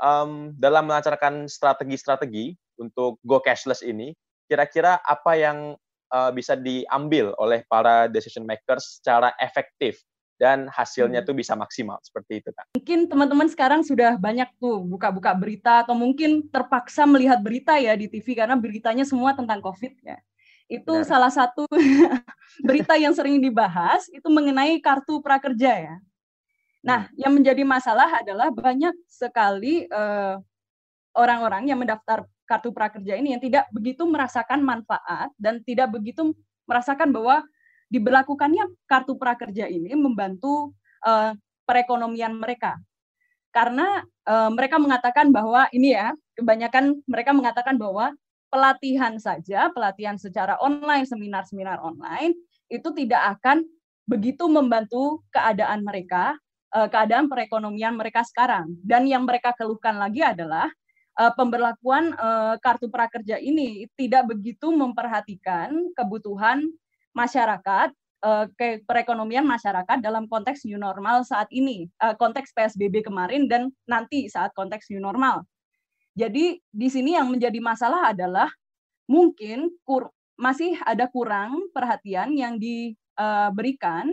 [0.00, 4.16] um, dalam melancarkan strategi-strategi untuk go cashless ini,
[4.50, 5.58] kira-kira apa yang
[6.10, 10.00] uh, bisa diambil oleh para decision makers secara efektif
[10.40, 11.28] dan hasilnya hmm.
[11.28, 12.64] tuh bisa maksimal seperti itu kan.
[12.72, 18.08] Mungkin teman-teman sekarang sudah banyak tuh buka-buka berita atau mungkin terpaksa melihat berita ya di
[18.08, 20.16] TV karena beritanya semua tentang COVID ya.
[20.64, 21.04] Itu Benar.
[21.04, 21.68] salah satu
[22.68, 25.94] berita yang sering dibahas itu mengenai kartu prakerja ya.
[26.80, 27.16] Nah, hmm.
[27.20, 30.36] yang menjadi masalah adalah banyak sekali eh,
[31.14, 36.34] orang-orang yang mendaftar kartu prakerja ini yang tidak begitu merasakan manfaat dan tidak begitu
[36.66, 37.46] merasakan bahwa
[37.90, 41.34] diberlakukannya kartu prakerja ini membantu uh,
[41.66, 42.78] perekonomian mereka.
[43.50, 48.14] Karena uh, mereka mengatakan bahwa ini ya, kebanyakan mereka mengatakan bahwa
[48.50, 52.34] pelatihan saja, pelatihan secara online, seminar-seminar online
[52.70, 53.66] itu tidak akan
[54.06, 58.70] begitu membantu keadaan mereka, uh, keadaan perekonomian mereka sekarang.
[58.82, 60.70] Dan yang mereka keluhkan lagi adalah
[61.18, 66.66] uh, pemberlakuan uh, kartu prakerja ini tidak begitu memperhatikan kebutuhan
[67.14, 67.90] masyarakat
[68.60, 71.88] ke perekonomian masyarakat dalam konteks new normal saat ini,
[72.20, 75.40] konteks PSBB kemarin dan nanti saat konteks new normal.
[76.12, 78.52] Jadi di sini yang menjadi masalah adalah
[79.08, 79.72] mungkin
[80.36, 84.12] masih ada kurang perhatian yang diberikan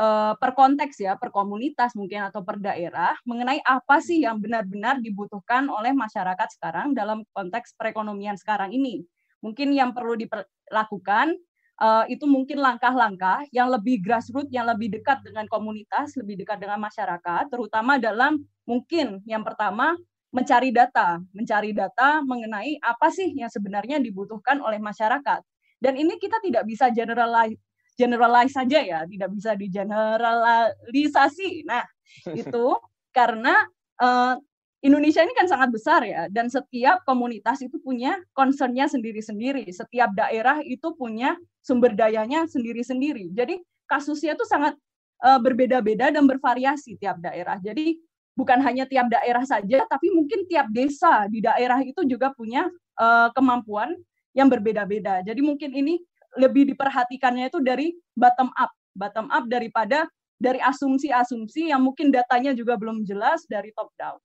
[0.00, 5.04] uh, per konteks ya, per komunitas mungkin atau per daerah mengenai apa sih yang benar-benar
[5.04, 9.04] dibutuhkan oleh masyarakat sekarang dalam konteks perekonomian sekarang ini.
[9.44, 11.36] Mungkin yang perlu dilakukan
[11.80, 16.80] uh, itu mungkin langkah-langkah yang lebih grassroots, yang lebih dekat dengan komunitas, lebih dekat dengan
[16.80, 19.96] masyarakat, terutama dalam mungkin yang pertama
[20.30, 25.42] mencari data, mencari data mengenai apa sih yang sebenarnya dibutuhkan oleh masyarakat.
[25.80, 27.56] Dan ini kita tidak bisa generalize,
[28.00, 31.68] generalize saja ya, tidak bisa digeneralisasi.
[31.68, 31.84] Nah,
[32.40, 32.66] itu
[33.12, 33.68] karena
[34.00, 34.40] uh,
[34.80, 39.68] Indonesia ini kan sangat besar ya, dan setiap komunitas itu punya concernnya sendiri-sendiri.
[39.68, 43.28] Setiap daerah itu punya sumber dayanya sendiri-sendiri.
[43.36, 44.72] Jadi kasusnya itu sangat
[45.20, 47.60] uh, berbeda-beda dan bervariasi tiap daerah.
[47.60, 48.00] Jadi
[48.32, 52.64] bukan hanya tiap daerah saja, tapi mungkin tiap desa di daerah itu juga punya
[52.96, 53.92] uh, kemampuan
[54.32, 55.20] yang berbeda-beda.
[55.20, 56.00] Jadi mungkin ini
[56.38, 60.06] lebih diperhatikannya itu dari bottom up, bottom up daripada
[60.40, 64.18] dari asumsi-asumsi yang mungkin datanya juga belum jelas dari top down.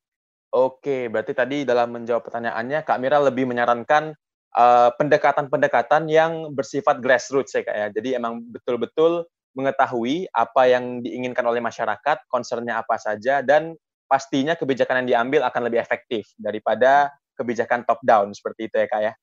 [0.56, 4.16] Oke, berarti tadi dalam menjawab pertanyaannya, Kak Mira lebih menyarankan
[4.56, 7.88] eh, pendekatan-pendekatan uh, yang bersifat grassroots ya Kak ya.
[7.92, 13.76] Jadi emang betul-betul mengetahui apa yang diinginkan oleh masyarakat, concernnya apa saja, dan
[14.08, 19.02] pastinya kebijakan yang diambil akan lebih efektif daripada kebijakan top down seperti itu ya Kak
[19.04, 19.14] ya.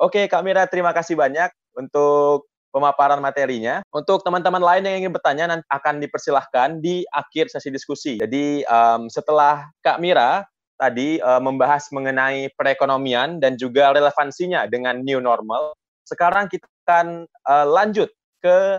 [0.00, 3.80] Oke Kak Mira, terima kasih banyak untuk pemaparan materinya.
[3.94, 8.20] Untuk teman-teman lain yang ingin bertanya nanti akan dipersilahkan di akhir sesi diskusi.
[8.20, 10.44] Jadi um, setelah Kak Mira
[10.78, 15.74] tadi uh, membahas mengenai perekonomian dan juga relevansinya dengan new normal.
[16.06, 18.78] Sekarang kita akan uh, lanjut ke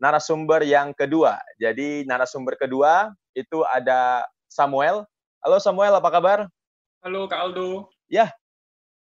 [0.00, 1.36] narasumber yang kedua.
[1.58, 5.04] Jadi narasumber kedua itu ada Samuel.
[5.40, 6.38] Halo Samuel, apa kabar?
[7.00, 7.88] Halo Kak Aldo.
[8.10, 8.32] Ya,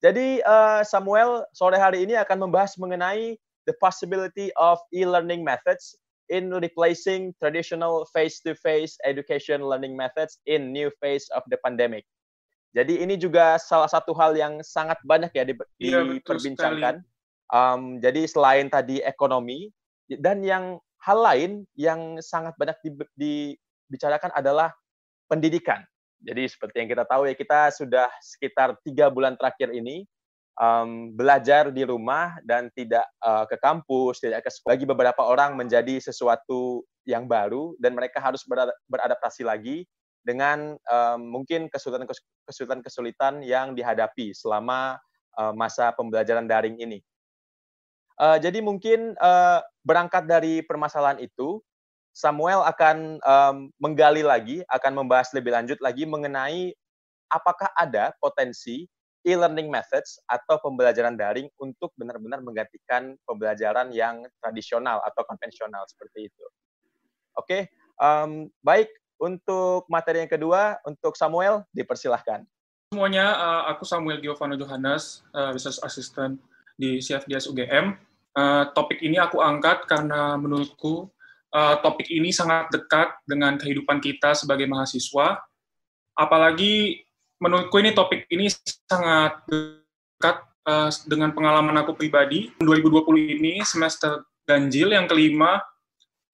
[0.04, 5.96] jadi uh, Samuel sore hari ini akan membahas mengenai the possibility of e-learning methods
[6.28, 12.04] in replacing traditional face-to-face education learning methods in new phase of the pandemic.
[12.76, 15.48] Jadi ini juga salah satu hal yang sangat banyak ya
[15.80, 17.00] iya, diperbincangkan.
[17.48, 19.72] Um, jadi selain tadi ekonomi
[20.20, 22.76] dan yang hal lain yang sangat banyak
[23.16, 24.68] dibicarakan adalah
[25.32, 25.80] pendidikan.
[26.24, 30.08] Jadi seperti yang kita tahu ya kita sudah sekitar tiga bulan terakhir ini
[30.56, 34.72] um, belajar di rumah dan tidak uh, ke kampus, tidak ke sekolah.
[34.74, 38.42] Bagi beberapa orang menjadi sesuatu yang baru dan mereka harus
[38.88, 39.84] beradaptasi lagi
[40.24, 44.96] dengan um, mungkin kesulitan-kesulitan yang dihadapi selama
[45.36, 47.04] uh, masa pembelajaran daring ini.
[48.16, 51.60] Uh, jadi mungkin uh, berangkat dari permasalahan itu,
[52.14, 56.70] Samuel akan um, menggali lagi, akan membahas lebih lanjut lagi mengenai
[57.26, 58.86] apakah ada potensi
[59.26, 66.44] e-learning methods atau pembelajaran daring untuk benar-benar menggantikan pembelajaran yang tradisional atau konvensional seperti itu.
[67.34, 67.62] Oke, okay,
[67.98, 68.86] um, baik
[69.18, 72.46] untuk materi yang kedua, untuk Samuel, dipersilahkan.
[72.94, 76.38] Semuanya, uh, aku Samuel Giovanni Johannes, uh, Research Assistant
[76.78, 77.98] di CFDS UGM.
[78.38, 81.10] Uh, topik ini aku angkat karena menurutku
[81.54, 85.38] uh, topik ini sangat dekat dengan kehidupan kita sebagai mahasiswa.
[86.18, 87.00] Apalagi
[87.38, 88.50] menurutku ini topik ini
[88.90, 92.50] sangat dekat uh, dengan pengalaman aku pribadi.
[92.58, 95.62] 2020 ini semester ganjil yang kelima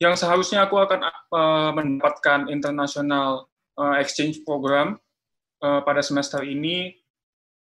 [0.00, 3.46] yang seharusnya aku akan uh, mendapatkan international
[3.76, 4.96] uh, exchange program
[5.60, 6.96] uh, pada semester ini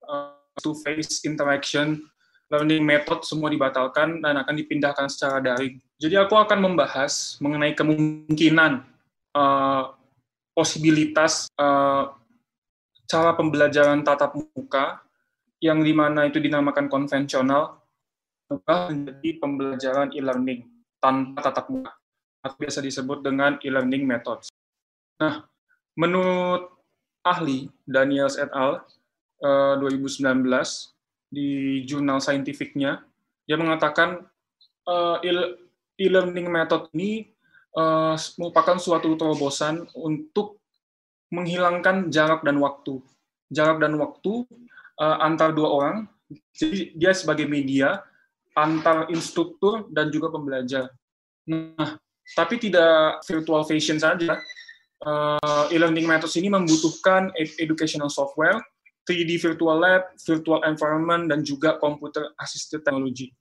[0.06, 1.98] uh, to face interaction
[2.48, 5.80] learning method semua dibatalkan dan akan dipindahkan secara daring.
[6.00, 8.86] Jadi aku akan membahas mengenai kemungkinan
[9.36, 9.84] uh,
[10.56, 12.16] posibilitas uh,
[13.08, 15.04] cara pembelajaran tatap muka
[15.60, 17.82] yang di mana itu dinamakan konvensional
[18.48, 20.64] menjadi pembelajaran e-learning
[21.04, 21.92] tanpa tatap muka
[22.46, 24.48] atau biasa disebut dengan e-learning methods.
[25.20, 25.44] Nah,
[26.00, 26.72] menurut
[27.28, 28.86] ahli Daniels et al.
[29.38, 30.97] Uh, 2019
[31.28, 33.04] di jurnal saintifiknya,
[33.44, 34.24] dia mengatakan
[34.88, 35.18] uh,
[36.00, 37.32] e-learning method ini
[37.76, 40.60] uh, merupakan suatu terobosan untuk
[41.32, 43.04] menghilangkan jarak dan waktu.
[43.52, 44.48] Jarak dan waktu
[45.00, 45.98] uh, antar dua orang,
[46.56, 48.04] jadi dia sebagai media
[48.56, 50.92] antar instruktur dan juga pembelajar.
[51.48, 51.96] Nah,
[52.36, 54.36] tapi tidak virtual fashion saja.
[55.70, 57.30] E-learning methods ini membutuhkan
[57.62, 58.58] educational software,
[59.08, 63.32] 3D virtual lab, virtual environment, dan juga computer assisted technology.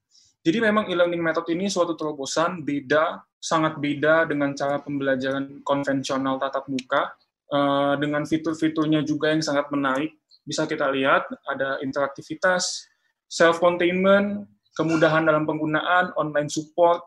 [0.47, 6.71] Jadi memang e-learning method ini suatu terobosan beda, sangat beda dengan cara pembelajaran konvensional tatap
[6.71, 7.19] muka,
[7.51, 10.15] uh, dengan fitur-fiturnya juga yang sangat menarik.
[10.47, 12.87] Bisa kita lihat ada interaktivitas,
[13.27, 14.47] self-containment,
[14.79, 17.03] kemudahan dalam penggunaan, online support,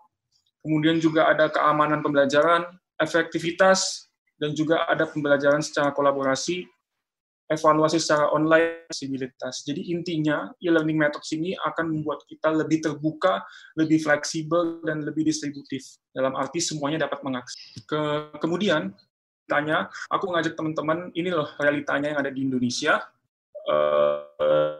[0.60, 2.68] kemudian juga ada keamanan pembelajaran,
[2.99, 6.68] efektivitas, dan juga ada pembelajaran secara kolaborasi,
[7.50, 9.66] evaluasi secara online, fleksibilitas.
[9.66, 13.41] Jadi intinya e-learning methods ini akan membuat kita lebih terbuka,
[13.74, 15.97] lebih fleksibel, dan lebih distributif.
[16.14, 17.58] Dalam arti semuanya dapat mengakses.
[17.89, 18.93] Ke, kemudian,
[19.50, 23.02] tanya, aku ngajak teman-teman, ini loh realitanya yang ada di Indonesia.
[23.66, 24.78] Uh,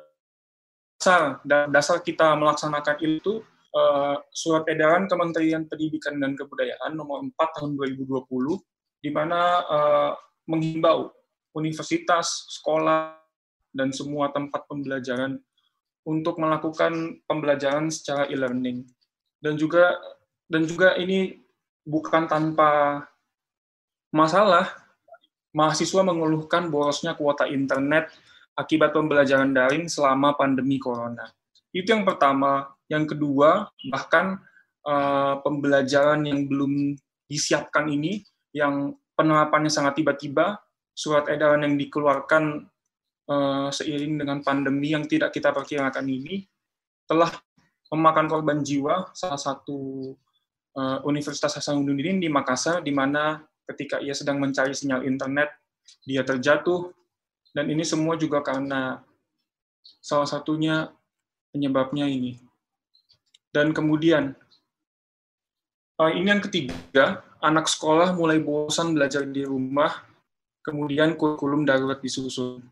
[1.02, 1.42] dasar,
[1.74, 3.42] dasar kita melaksanakan itu
[3.74, 8.30] uh, surat edaran Kementerian Pendidikan dan Kebudayaan nomor 4 tahun 2020,
[9.02, 10.14] di mana uh,
[10.46, 11.19] menghimbau
[11.56, 13.18] universitas, sekolah,
[13.74, 15.38] dan semua tempat pembelajaran
[16.06, 18.86] untuk melakukan pembelajaran secara e-learning.
[19.40, 19.94] Dan juga
[20.50, 21.38] dan juga ini
[21.86, 23.04] bukan tanpa
[24.10, 24.70] masalah.
[25.50, 28.14] Mahasiswa mengeluhkan borosnya kuota internet
[28.54, 31.26] akibat pembelajaran daring selama pandemi corona.
[31.74, 32.70] Itu yang pertama.
[32.90, 34.42] Yang kedua, bahkan
[34.86, 36.98] uh, pembelajaran yang belum
[37.30, 40.58] disiapkan ini, yang penerapannya sangat tiba-tiba,
[41.00, 42.68] surat edaran yang dikeluarkan
[43.32, 46.44] uh, seiring dengan pandemi yang tidak kita perkirakan ini
[47.08, 47.32] telah
[47.88, 50.12] memakan korban jiwa salah satu
[50.76, 53.40] uh, Universitas Hasanuddin di Makassar di mana
[53.72, 55.56] ketika ia sedang mencari sinyal internet
[56.04, 56.92] dia terjatuh.
[57.50, 59.02] Dan ini semua juga karena
[59.82, 60.94] salah satunya
[61.50, 62.38] penyebabnya ini.
[63.50, 64.38] Dan kemudian
[65.98, 70.09] uh, ini yang ketiga anak sekolah mulai bosan belajar di rumah
[70.70, 72.64] kemudian kurikulum darurat disusun.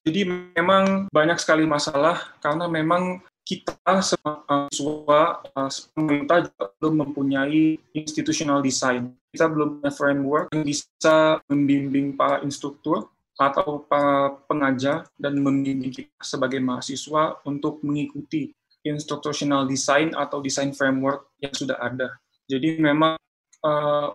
[0.00, 0.24] Jadi
[0.56, 9.12] memang banyak sekali masalah karena memang kita siswa eh, pemerintah juga belum mempunyai institutional design.
[9.34, 16.22] Kita belum punya framework yang bisa membimbing para instruktur atau para pengajar dan membimbing kita
[16.22, 18.52] sebagai mahasiswa untuk mengikuti
[18.84, 22.16] institutional design atau design framework yang sudah ada.
[22.48, 23.16] Jadi memang
[23.64, 24.12] uh,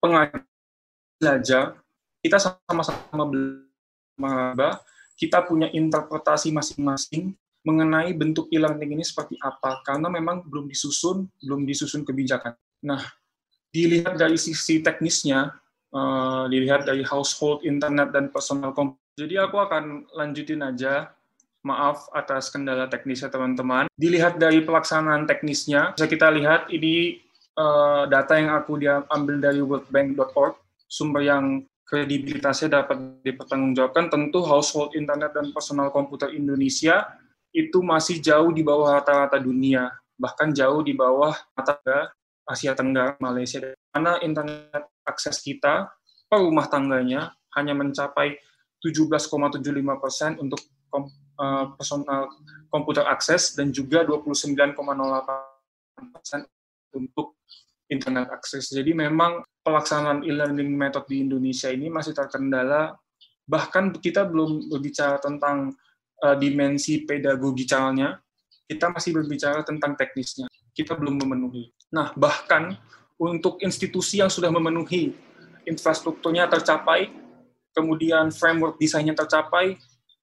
[0.00, 1.78] pengajar
[2.26, 4.82] kita sama-sama belajar,
[5.14, 7.32] kita punya interpretasi masing-masing
[7.66, 12.54] mengenai bentuk e-learning ini seperti apa, karena memang belum disusun, belum disusun kebijakan.
[12.86, 13.02] Nah,
[13.74, 15.50] dilihat dari sisi teknisnya,
[15.90, 19.02] uh, dilihat dari household, internet, dan personal computer.
[19.16, 21.10] Jadi aku akan lanjutin aja,
[21.66, 23.90] maaf atas kendala teknisnya teman-teman.
[23.98, 27.18] Dilihat dari pelaksanaan teknisnya, bisa kita lihat ini
[27.58, 30.54] uh, data yang aku diambil dari worldbank.org,
[30.86, 37.06] sumber yang kredibilitasnya dapat dipertanggungjawabkan, tentu household internet dan personal komputer Indonesia
[37.54, 42.12] itu masih jauh di bawah rata-rata dunia, bahkan jauh di bawah rata-rata
[42.46, 43.74] Asia Tenggara, Malaysia.
[43.94, 45.88] Karena internet akses kita
[46.26, 48.36] per rumah tangganya hanya mencapai
[48.82, 50.60] 17,75 persen untuk
[50.94, 52.28] eh, personal
[52.68, 54.74] komputer akses dan juga 29,08
[56.12, 56.44] persen
[56.92, 57.38] untuk
[57.88, 58.68] internet akses.
[58.74, 62.94] Jadi memang pelaksanaan e-learning method di Indonesia ini masih terkendala.
[63.50, 65.74] Bahkan kita belum berbicara tentang
[66.22, 68.14] uh, dimensi pedagogicalnya,
[68.70, 70.46] kita masih berbicara tentang teknisnya.
[70.70, 71.74] Kita belum memenuhi.
[71.90, 72.78] Nah, bahkan
[73.18, 75.18] untuk institusi yang sudah memenuhi
[75.66, 77.10] infrastrukturnya tercapai,
[77.74, 79.74] kemudian framework desainnya tercapai,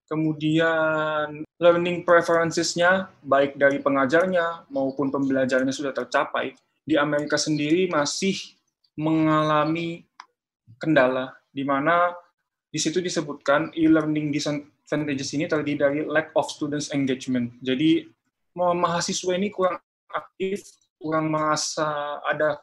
[0.07, 8.35] kemudian learning preferences-nya, baik dari pengajarnya maupun pembelajarnya sudah tercapai, di Amerika sendiri masih
[8.97, 10.05] mengalami
[10.77, 12.13] kendala, di mana
[12.73, 17.53] di situ disebutkan e-learning disadvantages ini terdiri dari lack of students engagement.
[17.61, 18.09] Jadi
[18.57, 20.65] mahasiswa ini kurang aktif,
[20.97, 22.61] kurang merasa ada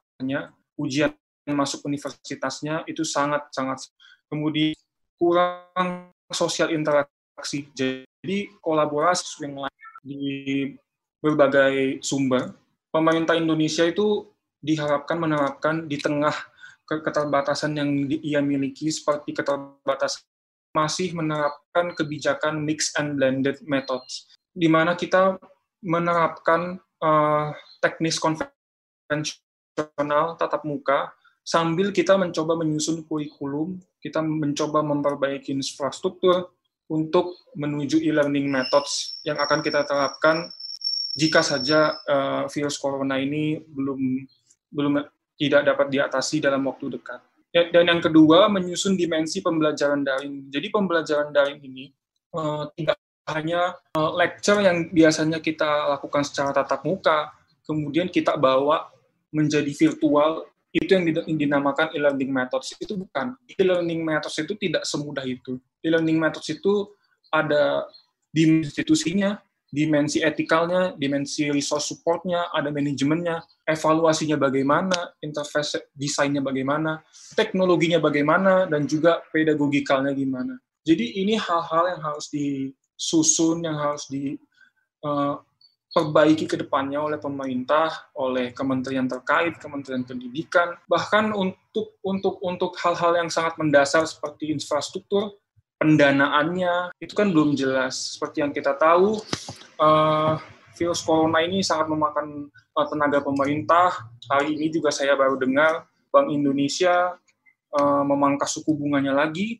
[0.78, 1.14] ujian
[1.50, 3.90] masuk universitasnya itu sangat sangat
[4.30, 4.76] kemudian
[5.18, 7.66] kurang sosial interaksi.
[7.74, 10.24] Jadi kolaborasi yang lain di
[11.20, 12.54] berbagai sumber.
[12.90, 14.26] Pemerintah Indonesia itu
[14.60, 16.32] diharapkan menerapkan di tengah
[16.84, 20.26] keterbatasan yang ia miliki seperti keterbatasan
[20.70, 25.38] masih menerapkan kebijakan mix and blended methods di mana kita
[25.82, 27.50] menerapkan uh,
[27.80, 29.40] teknis konvensional
[30.38, 31.14] tatap muka
[31.46, 36.52] sambil kita mencoba menyusun kurikulum, kita mencoba memperbaiki infrastruktur
[36.90, 40.50] untuk menuju e-learning methods yang akan kita terapkan
[41.14, 44.26] jika saja uh, virus corona ini belum
[44.70, 45.02] belum
[45.36, 47.20] tidak dapat diatasi dalam waktu dekat.
[47.50, 50.46] Ya, dan yang kedua, menyusun dimensi pembelajaran daring.
[50.54, 51.90] Jadi pembelajaran daring ini
[52.30, 52.94] uh, tidak
[53.26, 57.34] hanya uh, lecture yang biasanya kita lakukan secara tatap muka,
[57.66, 58.86] kemudian kita bawa
[59.34, 62.74] menjadi virtual, itu yang dinamakan e-learning methods.
[62.78, 63.34] Itu bukan.
[63.58, 65.58] E-learning methods itu tidak semudah itu.
[65.82, 66.86] E-learning methods itu
[67.34, 67.86] ada
[68.30, 76.98] di institusinya, dimensi etikalnya, dimensi resource supportnya, ada manajemennya, evaluasinya bagaimana, interface desainnya bagaimana,
[77.38, 80.58] teknologinya bagaimana, dan juga pedagogikalnya gimana.
[80.82, 88.50] Jadi ini hal-hal yang harus disusun, yang harus diperbaiki uh, ke depannya oleh pemerintah, oleh
[88.50, 95.30] kementerian terkait, kementerian pendidikan, bahkan untuk untuk untuk hal-hal yang sangat mendasar seperti infrastruktur,
[95.80, 98.14] pendanaannya itu kan belum jelas.
[98.20, 99.16] Seperti yang kita tahu,
[99.80, 100.36] uh,
[100.76, 104.12] virus corona ini sangat memakan uh, tenaga pemerintah.
[104.28, 107.16] Hari ini juga saya baru dengar Bank Indonesia
[107.72, 109.56] uh, memangkas suku bunganya lagi.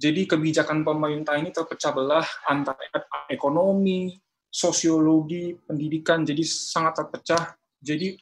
[0.00, 2.80] Jadi kebijakan pemerintah ini terpecah belah antara
[3.28, 4.16] ekonomi,
[4.48, 7.52] sosiologi, pendidikan, jadi sangat terpecah.
[7.84, 8.16] Jadi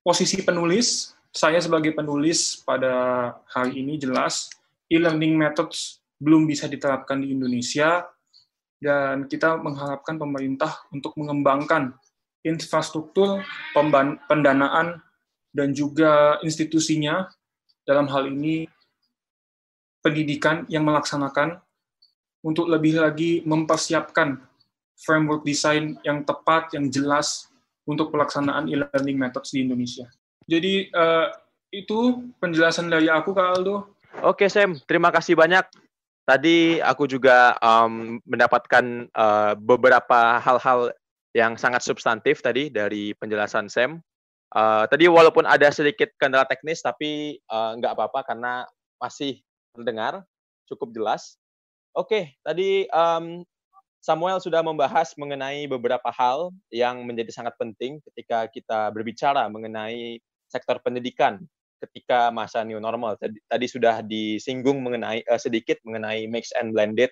[0.00, 4.48] posisi penulis, saya sebagai penulis pada hari ini jelas
[4.88, 8.04] e-learning methods belum bisa diterapkan di Indonesia
[8.80, 11.96] dan kita mengharapkan pemerintah untuk mengembangkan
[12.44, 13.44] infrastruktur
[14.28, 15.00] pendanaan
[15.52, 17.28] dan juga institusinya
[17.84, 18.68] dalam hal ini
[20.00, 21.60] pendidikan yang melaksanakan
[22.40, 24.40] untuk lebih lagi mempersiapkan
[25.00, 27.48] framework desain yang tepat, yang jelas
[27.84, 30.08] untuk pelaksanaan e-learning methods di Indonesia.
[30.48, 31.28] Jadi uh,
[31.72, 33.92] itu penjelasan dari aku, Kak Aldo.
[34.24, 34.76] Oke, Sam.
[34.88, 35.64] Terima kasih banyak
[36.30, 40.94] Tadi aku juga um, mendapatkan uh, beberapa hal-hal
[41.34, 43.98] yang sangat substantif tadi dari penjelasan Sam.
[44.54, 48.62] Uh, tadi walaupun ada sedikit kendala teknis, tapi uh, nggak apa-apa karena
[49.02, 49.42] masih
[49.74, 50.22] terdengar
[50.70, 51.34] cukup jelas.
[51.98, 53.42] Oke, okay, tadi um,
[53.98, 60.78] Samuel sudah membahas mengenai beberapa hal yang menjadi sangat penting ketika kita berbicara mengenai sektor
[60.78, 61.42] pendidikan
[61.80, 63.16] ketika masa new normal.
[63.16, 67.10] Tadi, tadi sudah disinggung mengenai uh, sedikit mengenai mix and blended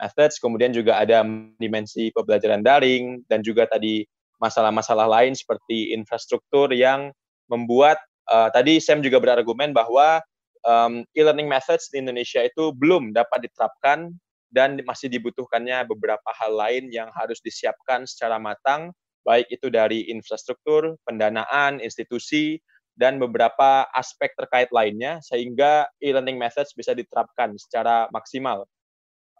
[0.00, 1.24] methods, kemudian juga ada
[1.60, 4.04] dimensi pembelajaran daring dan juga tadi
[4.40, 7.12] masalah-masalah lain seperti infrastruktur yang
[7.52, 8.00] membuat
[8.32, 10.24] uh, tadi Sam juga berargumen bahwa
[10.64, 14.12] um, e-learning methods di Indonesia itu belum dapat diterapkan
[14.50, 18.90] dan masih dibutuhkannya beberapa hal lain yang harus disiapkan secara matang
[19.24, 22.58] baik itu dari infrastruktur, pendanaan, institusi,
[23.00, 28.68] dan beberapa aspek terkait lainnya sehingga e-learning methods bisa diterapkan secara maksimal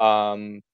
[0.01, 0.65] um,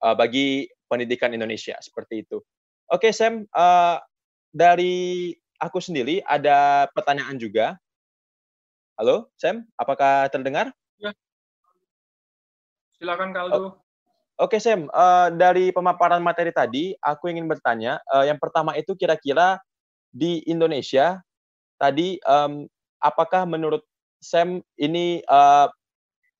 [0.00, 2.40] uh, bagi pendidikan Indonesia seperti itu.
[2.88, 4.00] Oke okay, Sam, uh,
[4.48, 7.76] dari aku sendiri ada pertanyaan juga.
[8.96, 10.72] Halo Sam, apakah terdengar?
[10.96, 11.12] Ya.
[12.96, 13.84] Silakan Kaldo.
[14.40, 18.00] Oke okay, Sam, uh, dari pemaparan materi tadi, aku ingin bertanya.
[18.08, 19.60] Uh, yang pertama itu kira-kira
[20.16, 21.20] di Indonesia
[21.76, 22.66] tadi um,
[23.00, 23.84] apakah menurut
[24.20, 25.68] Sam ini uh,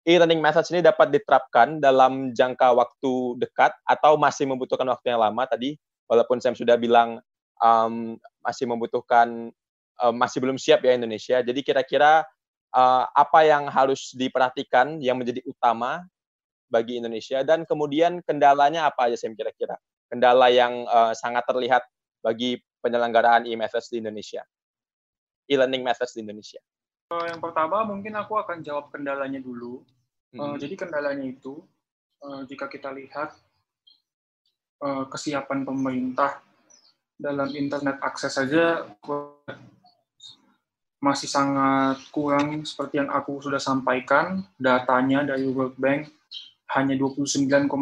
[0.06, 5.44] e-learning methods ini dapat diterapkan dalam jangka waktu dekat atau masih membutuhkan waktu yang lama?
[5.44, 5.76] Tadi
[6.08, 7.20] walaupun Sam sudah bilang
[7.60, 9.52] um, masih membutuhkan
[10.00, 11.42] um, masih belum siap ya Indonesia.
[11.42, 12.24] Jadi kira-kira
[12.72, 16.06] uh, apa yang harus diperhatikan yang menjadi utama
[16.70, 17.44] bagi Indonesia?
[17.44, 19.76] Dan kemudian kendalanya apa aja Sam kira-kira?
[20.06, 21.82] Kendala yang uh, sangat terlihat
[22.22, 24.46] bagi penyelenggaraan e-methods di Indonesia
[25.46, 26.60] e-learning methods di Indonesia?
[27.06, 29.82] Uh, yang pertama mungkin aku akan jawab kendalanya dulu.
[30.34, 30.58] Uh, hmm.
[30.58, 31.62] Jadi kendalanya itu
[32.22, 33.34] uh, jika kita lihat
[35.08, 36.44] kesiapan pemerintah
[37.16, 38.84] dalam internet akses saja
[41.00, 46.12] masih sangat kurang seperti yang aku sudah sampaikan datanya dari World Bank
[46.76, 47.72] hanya 29,6%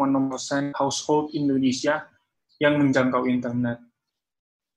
[0.79, 2.07] household Indonesia
[2.63, 3.83] yang menjangkau internet.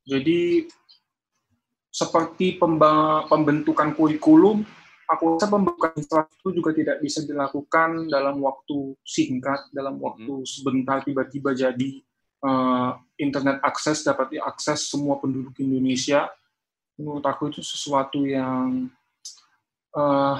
[0.08, 0.66] Jadi
[1.98, 2.62] seperti
[3.26, 4.62] pembentukan kurikulum,
[5.10, 10.46] aku rasa pembentukan infrastruktur juga tidak bisa dilakukan dalam waktu singkat, dalam waktu hmm.
[10.46, 11.90] sebentar tiba-tiba jadi
[12.46, 16.30] uh, internet akses dapat diakses semua penduduk Indonesia.
[17.02, 18.94] Menurut aku itu sesuatu yang
[19.98, 20.38] uh,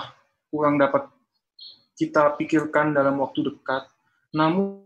[0.54, 1.10] kurang dapat
[1.98, 3.90] kita pikirkan dalam waktu dekat.
[4.30, 4.86] Namun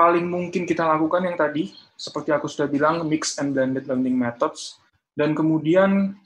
[0.00, 4.80] paling mungkin kita lakukan yang tadi, seperti aku sudah bilang, mix and blended learning methods.
[5.12, 6.16] Dan kemudian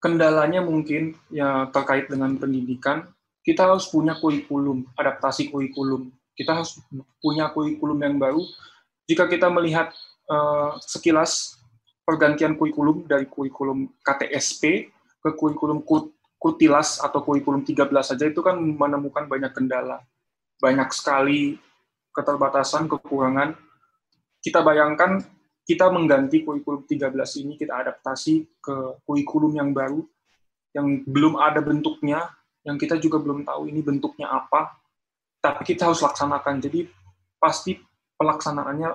[0.00, 3.12] kendalanya mungkin ya terkait dengan pendidikan,
[3.44, 6.08] kita harus punya kurikulum, adaptasi kurikulum.
[6.32, 6.80] Kita harus
[7.20, 8.40] punya kurikulum yang baru.
[9.04, 9.92] Jika kita melihat
[10.32, 11.60] uh, sekilas
[12.08, 14.88] pergantian kurikulum dari kurikulum KTSP
[15.20, 15.84] ke kurikulum
[16.38, 20.00] Kutilas atau kurikulum 13 saja itu kan menemukan banyak kendala.
[20.62, 21.58] Banyak sekali
[22.18, 23.54] keterbatasan, kekurangan.
[24.42, 25.22] Kita bayangkan
[25.62, 27.14] kita mengganti kurikulum 13
[27.44, 30.02] ini, kita adaptasi ke kurikulum yang baru,
[30.74, 32.26] yang belum ada bentuknya,
[32.66, 34.74] yang kita juga belum tahu ini bentuknya apa,
[35.38, 36.58] tapi kita harus laksanakan.
[36.58, 36.88] Jadi
[37.38, 37.78] pasti
[38.18, 38.90] pelaksanaannya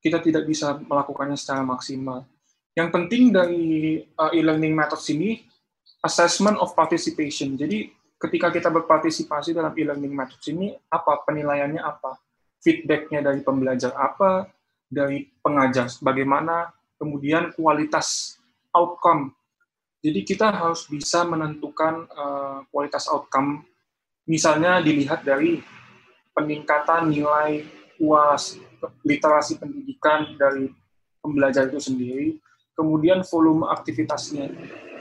[0.00, 2.24] kita tidak bisa melakukannya secara maksimal.
[2.72, 5.42] Yang penting dari uh, e-learning methods ini
[6.06, 7.58] assessment of participation.
[7.58, 12.20] Jadi ketika kita berpartisipasi dalam e-learning methods ini, apa penilaiannya apa?
[12.60, 14.46] Feedbacknya dari pembelajar apa?
[14.86, 16.68] Dari pengajar bagaimana?
[17.00, 18.36] Kemudian kualitas
[18.76, 19.32] outcome.
[20.04, 23.64] Jadi kita harus bisa menentukan uh, kualitas outcome.
[24.28, 25.60] Misalnya dilihat dari
[26.36, 27.64] peningkatan nilai
[28.00, 28.60] UAS,
[29.04, 30.68] literasi pendidikan dari
[31.20, 32.36] pembelajar itu sendiri,
[32.76, 34.48] kemudian volume aktivitasnya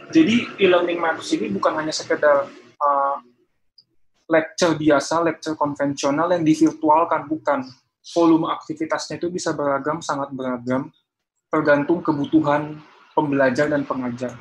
[0.10, 2.50] jadi e-learning methods ini bukan hanya sekedar
[2.80, 3.20] uh,
[4.30, 7.66] lecture biasa, lecture konvensional yang divirtualkan, bukan.
[8.16, 10.90] Volume aktivitasnya itu bisa beragam, sangat beragam,
[11.52, 12.82] tergantung kebutuhan
[13.14, 14.34] pembelajar dan pengajar.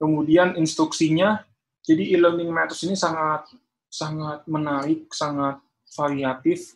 [0.00, 1.46] Kemudian instruksinya,
[1.86, 3.46] jadi e-learning methods ini sangat
[3.92, 5.60] sangat menarik, sangat
[5.94, 6.74] variatif,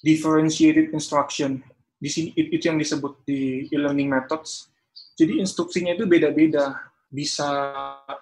[0.00, 1.60] differentiated instruction.
[2.00, 4.72] Di sini itu yang disebut di e-learning methods.
[5.14, 6.74] Jadi instruksinya itu beda-beda
[7.10, 7.48] bisa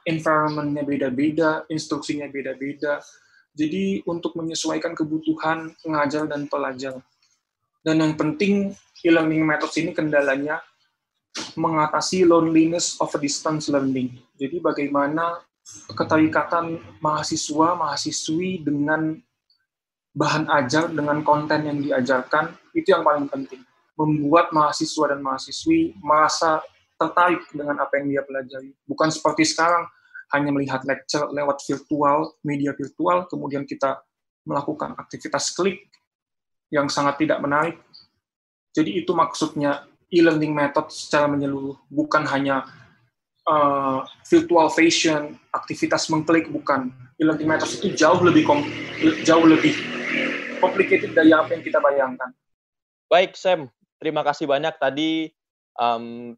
[0.05, 3.01] environment-nya beda-beda, instruksinya beda-beda.
[3.53, 7.01] Jadi untuk menyesuaikan kebutuhan pengajar dan pelajar.
[7.83, 8.73] Dan yang penting
[9.03, 10.63] e-learning methods ini kendalanya
[11.57, 14.13] mengatasi loneliness of distance learning.
[14.37, 15.41] Jadi bagaimana
[15.95, 19.17] keterikatan mahasiswa, mahasiswi dengan
[20.13, 23.65] bahan ajar, dengan konten yang diajarkan, itu yang paling penting.
[23.97, 26.61] Membuat mahasiswa dan mahasiswi merasa
[27.03, 28.71] tertarik dengan apa yang dia pelajari.
[28.87, 29.91] Bukan seperti sekarang,
[30.33, 34.01] hanya melihat lecture lewat virtual, media virtual, kemudian kita
[34.47, 35.91] melakukan aktivitas klik
[36.73, 37.77] yang sangat tidak menarik.
[38.73, 42.65] Jadi itu maksudnya e-learning method secara menyeluruh, bukan hanya
[43.45, 46.89] uh, virtual fashion, aktivitas mengklik, bukan.
[47.21, 48.49] E-learning method itu jauh lebih
[49.29, 49.77] jauh lebih
[50.65, 52.33] complicated dari apa yang kita bayangkan.
[53.13, 53.69] Baik, Sam.
[54.01, 55.31] Terima kasih banyak tadi
[55.77, 56.35] um,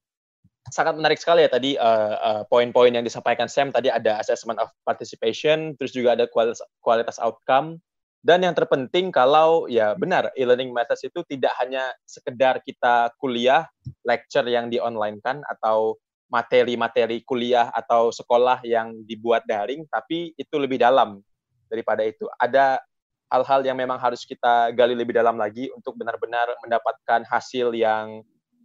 [0.73, 4.73] sangat menarik sekali ya tadi uh, uh, poin-poin yang disampaikan Sam tadi ada assessment of
[4.89, 7.81] participation, terus juga ada kualitas, kualitas outcome,
[8.25, 13.69] dan yang terpenting kalau ya benar e-learning methods itu tidak hanya sekedar kita kuliah,
[14.09, 16.01] lecture yang di online kan atau
[16.33, 21.21] materi-materi kuliah atau sekolah yang dibuat daring, tapi itu lebih dalam
[21.69, 22.25] daripada itu.
[22.41, 22.81] Ada
[23.29, 28.25] hal-hal yang memang harus kita gali lebih dalam lagi untuk benar-benar mendapatkan hasil yang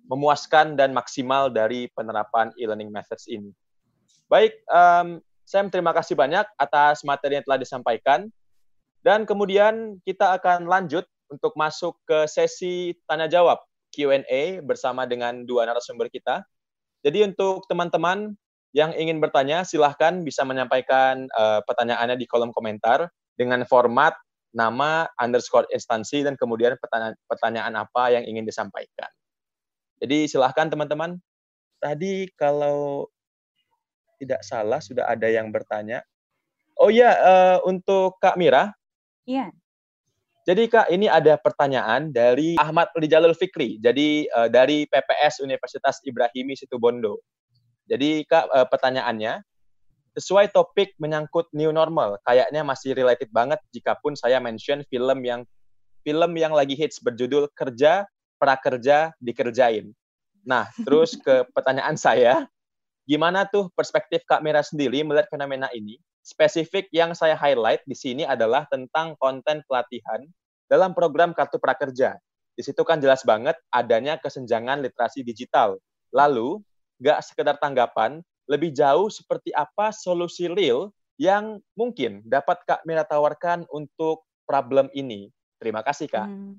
[0.09, 3.53] memuaskan dan maksimal dari penerapan e-learning methods ini.
[4.25, 8.29] Baik, um, Sam terima kasih banyak atas materi yang telah disampaikan.
[8.99, 13.61] Dan kemudian kita akan lanjut untuk masuk ke sesi tanya jawab
[13.95, 16.43] Q&A bersama dengan dua narasumber kita.
[16.99, 18.35] Jadi untuk teman-teman
[18.75, 24.13] yang ingin bertanya, silahkan bisa menyampaikan uh, pertanyaannya di kolom komentar dengan format
[24.53, 29.09] nama underscore instansi dan kemudian pertanyaan, pertanyaan apa yang ingin disampaikan.
[29.99, 31.19] Jadi silahkan teman-teman.
[31.79, 33.07] Tadi kalau
[34.19, 36.03] tidak salah sudah ada yang bertanya.
[36.79, 38.71] Oh iya, uh, untuk Kak Mira.
[39.27, 39.51] Iya.
[40.47, 43.77] Jadi Kak, ini ada pertanyaan dari Ahmad Lijalul Fikri.
[43.79, 47.19] Jadi uh, dari PPS Universitas Ibrahimi Situbondo.
[47.87, 49.43] Jadi Kak, uh, pertanyaannya,
[50.17, 55.45] sesuai topik menyangkut new normal, kayaknya masih related banget jika pun saya mention film yang
[56.01, 58.07] film yang lagi hits berjudul Kerja
[58.39, 59.91] prakerja dikerjain.
[60.47, 62.47] Nah, terus ke pertanyaan saya,
[63.03, 65.99] gimana tuh perspektif Kak Mira sendiri melihat fenomena ini?
[66.23, 70.23] Spesifik yang saya highlight di sini adalah tentang konten pelatihan
[70.71, 72.15] dalam program Kartu Prakerja.
[72.55, 75.79] Di situ kan jelas banget adanya kesenjangan literasi digital.
[76.11, 76.59] Lalu,
[76.99, 78.19] nggak sekedar tanggapan,
[78.49, 85.29] lebih jauh seperti apa solusi real yang mungkin dapat Kak Mira tawarkan untuk problem ini.
[85.59, 86.27] Terima kasih, Kak.
[86.27, 86.57] Hmm.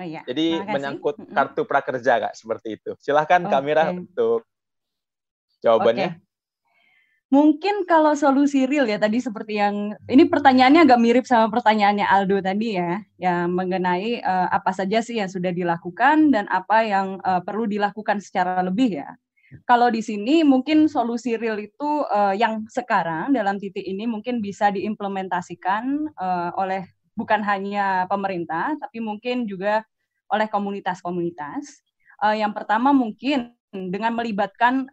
[0.00, 0.24] Oh iya.
[0.24, 2.96] Jadi menyangkut kartu prakerja kak seperti itu.
[3.04, 3.52] Silahkan okay.
[3.52, 4.48] kamera untuk
[5.60, 6.16] jawabannya.
[6.16, 6.28] Okay.
[7.30, 12.42] Mungkin kalau solusi real ya tadi seperti yang ini pertanyaannya agak mirip sama pertanyaannya Aldo
[12.42, 17.38] tadi ya, yang mengenai uh, apa saja sih yang sudah dilakukan dan apa yang uh,
[17.38, 19.14] perlu dilakukan secara lebih ya.
[19.62, 24.74] Kalau di sini mungkin solusi real itu uh, yang sekarang dalam titik ini mungkin bisa
[24.74, 26.82] diimplementasikan uh, oleh
[27.20, 29.84] bukan hanya pemerintah, tapi mungkin juga
[30.32, 31.84] oleh komunitas-komunitas.
[32.16, 34.90] Uh, yang pertama mungkin dengan melibatkan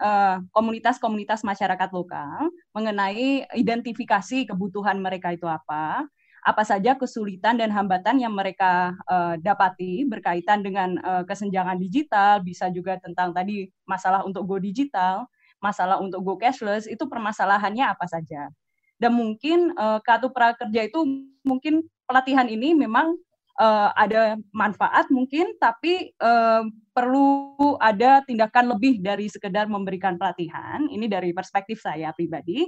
[0.54, 2.46] komunitas-komunitas uh, masyarakat lokal
[2.78, 6.06] mengenai identifikasi kebutuhan mereka itu apa,
[6.46, 12.70] apa saja kesulitan dan hambatan yang mereka uh, dapati berkaitan dengan uh, kesenjangan digital, bisa
[12.70, 15.26] juga tentang tadi masalah untuk go digital,
[15.58, 18.54] masalah untuk go cashless, itu permasalahannya apa saja.
[18.98, 21.06] Dan mungkin uh, kartu prakerja itu
[21.45, 23.14] mungkin pelatihan ini memang
[23.62, 30.89] uh, ada manfaat mungkin, tapi uh, perlu ada tindakan lebih dari sekedar memberikan pelatihan.
[30.89, 32.66] Ini dari perspektif saya pribadi.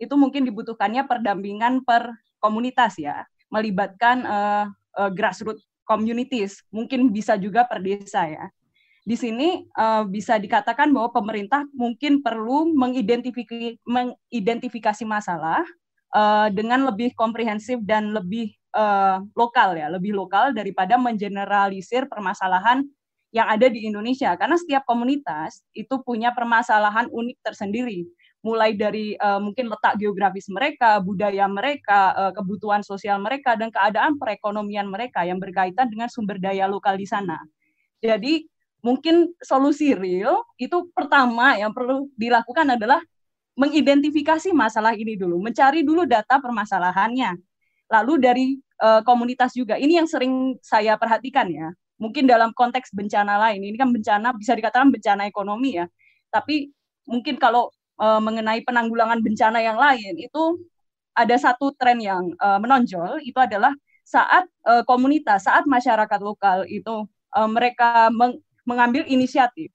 [0.00, 4.64] Itu mungkin dibutuhkannya perdampingan per komunitas ya, melibatkan uh,
[4.96, 8.46] uh, grassroots communities, mungkin bisa juga per desa ya.
[9.00, 15.64] Di sini uh, bisa dikatakan bahwa pemerintah mungkin perlu mengidentifikasi, mengidentifikasi masalah
[16.12, 22.84] uh, dengan lebih komprehensif dan lebih uh, lokal ya, lebih lokal daripada mengeneralisir permasalahan
[23.30, 28.04] yang ada di Indonesia karena setiap komunitas itu punya permasalahan unik tersendiri
[28.40, 34.16] mulai dari uh, mungkin letak geografis mereka, budaya mereka, uh, kebutuhan sosial mereka, dan keadaan
[34.16, 37.36] perekonomian mereka yang berkaitan dengan sumber daya lokal di sana.
[38.00, 38.48] Jadi
[38.80, 43.00] mungkin solusi real itu pertama yang perlu dilakukan adalah
[43.60, 47.36] mengidentifikasi masalah ini dulu, mencari dulu data permasalahannya.
[47.90, 48.46] Lalu dari
[48.80, 51.68] uh, komunitas juga, ini yang sering saya perhatikan ya.
[52.00, 55.84] Mungkin dalam konteks bencana lain, ini kan bencana bisa dikatakan bencana ekonomi ya.
[56.32, 56.72] Tapi
[57.04, 57.68] mungkin kalau
[58.00, 60.64] uh, mengenai penanggulangan bencana yang lain itu
[61.12, 63.76] ada satu tren yang uh, menonjol itu adalah
[64.06, 67.04] saat uh, komunitas, saat masyarakat lokal itu
[67.36, 68.40] uh, mereka meng
[68.70, 69.74] mengambil inisiatif.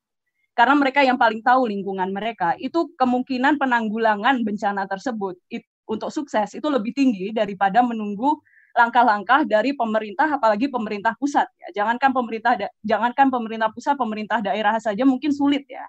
[0.56, 6.56] Karena mereka yang paling tahu lingkungan mereka itu kemungkinan penanggulangan bencana tersebut it, untuk sukses
[6.56, 8.40] itu lebih tinggi daripada menunggu
[8.72, 11.84] langkah-langkah dari pemerintah apalagi pemerintah pusat ya.
[11.84, 12.56] Jangankan pemerintah
[12.88, 15.84] jangankan pemerintah pusat pemerintah daerah saja mungkin sulit ya.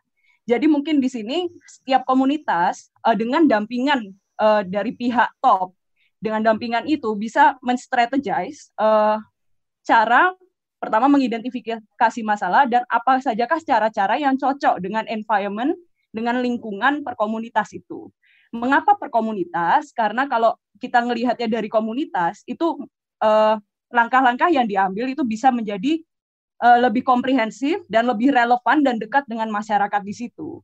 [0.46, 5.74] Jadi mungkin di sini setiap komunitas uh, dengan dampingan uh, dari pihak top,
[6.22, 9.18] dengan dampingan itu bisa men-strategize uh,
[9.82, 10.30] cara
[10.76, 15.72] pertama mengidentifikasi masalah dan apa sajakah cara-cara yang cocok dengan environment,
[16.12, 18.12] dengan lingkungan perkomunitas itu.
[18.54, 19.90] Mengapa perkomunitas?
[19.92, 22.80] Karena kalau kita melihatnya dari komunitas itu
[23.88, 26.04] langkah-langkah uh, yang diambil itu bisa menjadi
[26.60, 30.60] uh, lebih komprehensif dan lebih relevan dan dekat dengan masyarakat di situ.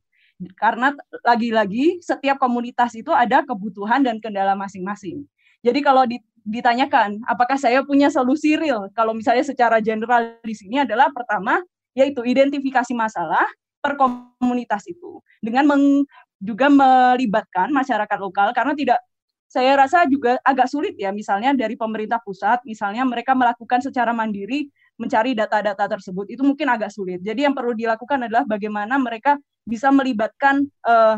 [0.57, 0.91] Karena
[1.23, 5.23] lagi-lagi setiap komunitas itu ada kebutuhan dan kendala masing-masing.
[5.63, 6.03] Jadi kalau
[6.43, 11.63] ditanyakan apakah saya punya solusi real, kalau misalnya secara general di sini adalah pertama
[11.95, 13.45] yaitu identifikasi masalah
[13.79, 16.07] per komunitas itu dengan meng,
[16.43, 18.99] juga melibatkan masyarakat lokal karena tidak
[19.47, 24.67] saya rasa juga agak sulit ya misalnya dari pemerintah pusat misalnya mereka melakukan secara mandiri
[24.97, 27.17] mencari data-data tersebut itu mungkin agak sulit.
[27.21, 31.17] Jadi yang perlu dilakukan adalah bagaimana mereka bisa melibatkan uh,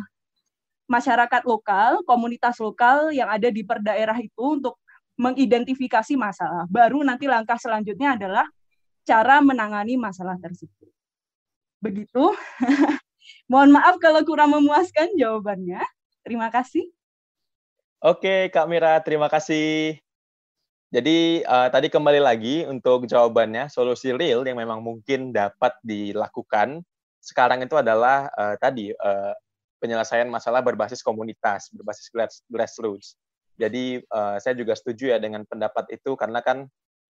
[0.87, 4.79] masyarakat lokal, komunitas lokal yang ada di per daerah itu untuk
[5.15, 6.67] mengidentifikasi masalah.
[6.67, 8.45] Baru nanti langkah selanjutnya adalah
[9.07, 10.89] cara menangani masalah tersebut.
[11.79, 12.23] Begitu.
[13.51, 15.81] Mohon maaf kalau kurang memuaskan jawabannya.
[16.25, 16.89] Terima kasih.
[18.01, 19.97] Oke, Kak Mira, terima kasih.
[20.93, 26.85] Jadi uh, tadi kembali lagi untuk jawabannya solusi real yang memang mungkin dapat dilakukan
[27.25, 29.33] sekarang itu adalah uh, tadi uh,
[29.81, 32.13] penyelesaian masalah berbasis komunitas, berbasis
[32.45, 33.17] grassroots.
[33.55, 36.67] Jadi uh, saya juga setuju ya dengan pendapat itu karena kan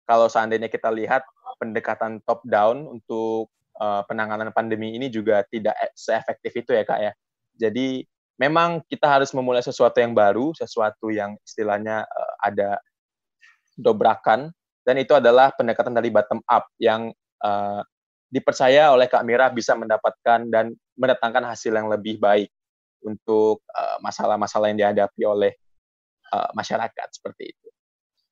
[0.07, 1.27] kalau seandainya kita lihat
[1.59, 3.51] pendekatan top down untuk
[3.83, 7.13] uh, penanganan pandemi ini juga tidak e-, seefektif itu ya kak ya.
[7.59, 8.07] Jadi
[8.39, 12.79] memang kita harus memulai sesuatu yang baru, sesuatu yang istilahnya uh, ada
[13.75, 14.55] dobrakan
[14.87, 17.11] dan itu adalah pendekatan dari bottom up yang
[17.43, 17.83] uh,
[18.31, 22.53] dipercaya oleh Kak Mira bisa mendapatkan dan mendatangkan hasil yang lebih baik
[23.01, 23.65] untuk
[24.05, 25.53] masalah-masalah uh, yang dihadapi oleh
[26.33, 27.69] uh, masyarakat seperti itu.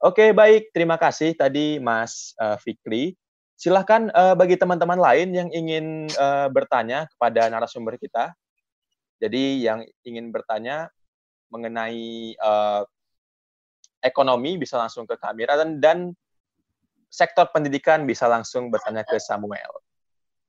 [0.04, 0.76] Oke, baik.
[0.76, 3.16] Terima kasih tadi Mas uh, Fikri.
[3.56, 8.36] Silahkan uh, bagi teman-teman lain yang ingin uh, bertanya kepada narasumber kita.
[9.16, 10.92] Jadi yang ingin bertanya
[11.48, 12.84] mengenai uh,
[14.04, 15.98] ekonomi bisa langsung ke kamera dan dan
[17.08, 19.72] sektor pendidikan bisa langsung bertanya ke Samuel.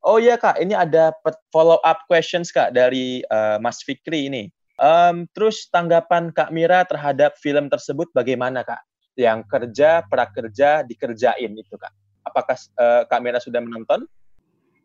[0.03, 1.15] Oh iya kak, ini ada
[1.49, 4.51] follow up questions kak dari uh, Mas Fikri ini.
[4.77, 8.85] Um, terus tanggapan Kak Mira terhadap film tersebut bagaimana kak?
[9.17, 11.89] Yang kerja prakerja dikerjain itu kak.
[12.21, 14.05] Apakah uh, Kak Mira sudah menonton?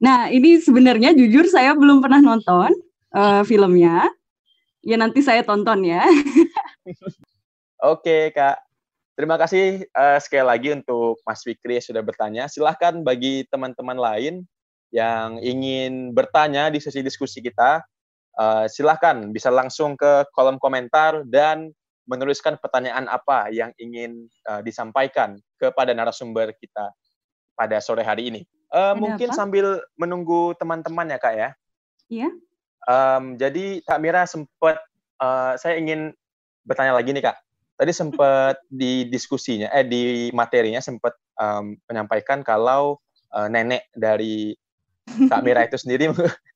[0.00, 2.72] Nah ini sebenarnya jujur saya belum pernah nonton,
[3.12, 4.08] uh, filmnya.
[4.82, 6.02] Ya nanti saya tonton ya.
[7.92, 8.62] Oke kak,
[9.14, 12.44] terima kasih uh, sekali lagi untuk Mas Fikri yang sudah bertanya.
[12.50, 14.34] Silahkan bagi teman-teman lain
[14.90, 17.82] yang ingin bertanya di sesi diskusi kita,
[18.38, 21.72] uh, silahkan bisa langsung ke kolom komentar dan
[22.06, 26.90] menuliskan pertanyaan apa yang ingin uh, disampaikan kepada narasumber kita
[27.54, 28.42] pada sore hari ini.
[28.72, 29.36] Uh, mungkin apa?
[29.36, 29.66] sambil
[30.00, 31.50] menunggu teman-teman ya kak ya.
[32.08, 32.28] Iya.
[32.82, 34.82] Um, jadi Kak Mira sempat,
[35.22, 36.10] uh, saya ingin
[36.66, 37.38] bertanya lagi nih Kak.
[37.78, 42.98] Tadi sempat di diskusinya, eh di materinya sempat um, menyampaikan kalau
[43.30, 44.56] uh, nenek dari
[45.06, 46.10] Kak Mira itu sendiri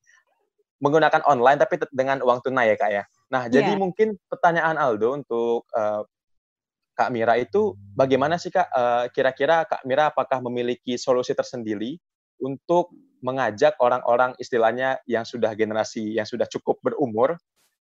[0.82, 3.04] menggunakan online tapi dengan uang tunai ya Kak ya.
[3.32, 3.80] Nah, jadi yeah.
[3.80, 6.04] mungkin pertanyaan Aldo untuk uh,
[6.96, 8.72] Kak Mira itu bagaimana sih Kak
[9.12, 12.00] kira kira-kira Kak Mira apakah memiliki solusi tersendiri
[12.40, 12.92] untuk
[13.24, 17.36] mengajak orang-orang istilahnya yang sudah generasi yang sudah cukup berumur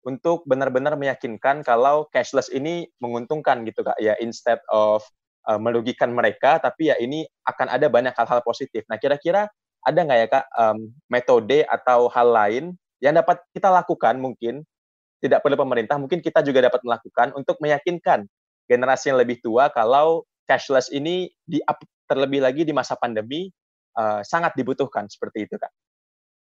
[0.02, 5.04] untuk benar-benar meyakinkan kalau cashless ini menguntungkan gitu kak ya instead of
[5.44, 8.84] uh, merugikan mereka tapi ya ini akan ada banyak hal-hal positif.
[8.88, 9.48] Nah kira-kira
[9.86, 10.78] ada nggak ya kak um,
[11.08, 12.64] metode atau hal lain
[13.00, 14.64] yang dapat kita lakukan mungkin
[15.20, 18.28] tidak perlu pemerintah mungkin kita juga dapat melakukan untuk meyakinkan
[18.68, 21.60] generasi yang lebih tua kalau cashless ini di
[22.10, 23.48] terlebih lagi di masa pandemi
[23.96, 25.72] uh, sangat dibutuhkan seperti itu kak.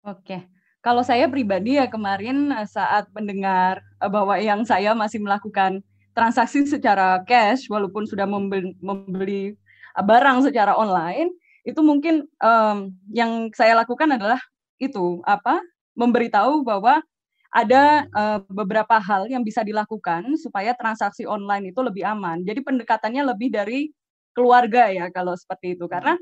[0.07, 0.49] Oke,
[0.81, 5.85] kalau saya pribadi ya kemarin eh, saat mendengar eh, bahwa yang saya masih melakukan
[6.17, 9.55] transaksi secara cash walaupun sudah membeli,
[9.95, 11.29] barang secara online
[11.67, 14.41] itu mungkin um, yang saya lakukan adalah
[14.81, 15.61] itu apa
[15.99, 17.05] memberitahu bahwa
[17.51, 22.47] ada uh, beberapa hal yang bisa dilakukan supaya transaksi online itu lebih aman.
[22.47, 23.91] Jadi pendekatannya lebih dari
[24.33, 26.15] keluarga ya kalau seperti itu karena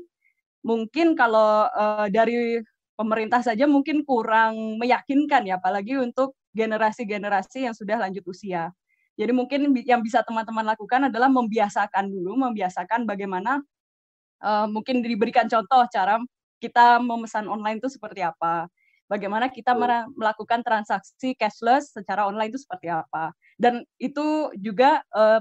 [0.65, 2.59] mungkin kalau uh, dari
[2.99, 8.73] pemerintah saja mungkin kurang meyakinkan ya, apalagi untuk generasi-generasi yang sudah lanjut usia.
[9.15, 13.63] Jadi mungkin yang bisa teman-teman lakukan adalah membiasakan dulu, membiasakan bagaimana
[14.43, 16.19] uh, mungkin diberikan contoh cara
[16.59, 18.67] kita memesan online itu seperti apa,
[19.07, 19.71] bagaimana kita
[20.11, 25.39] melakukan transaksi cashless secara online itu seperti apa, dan itu juga uh,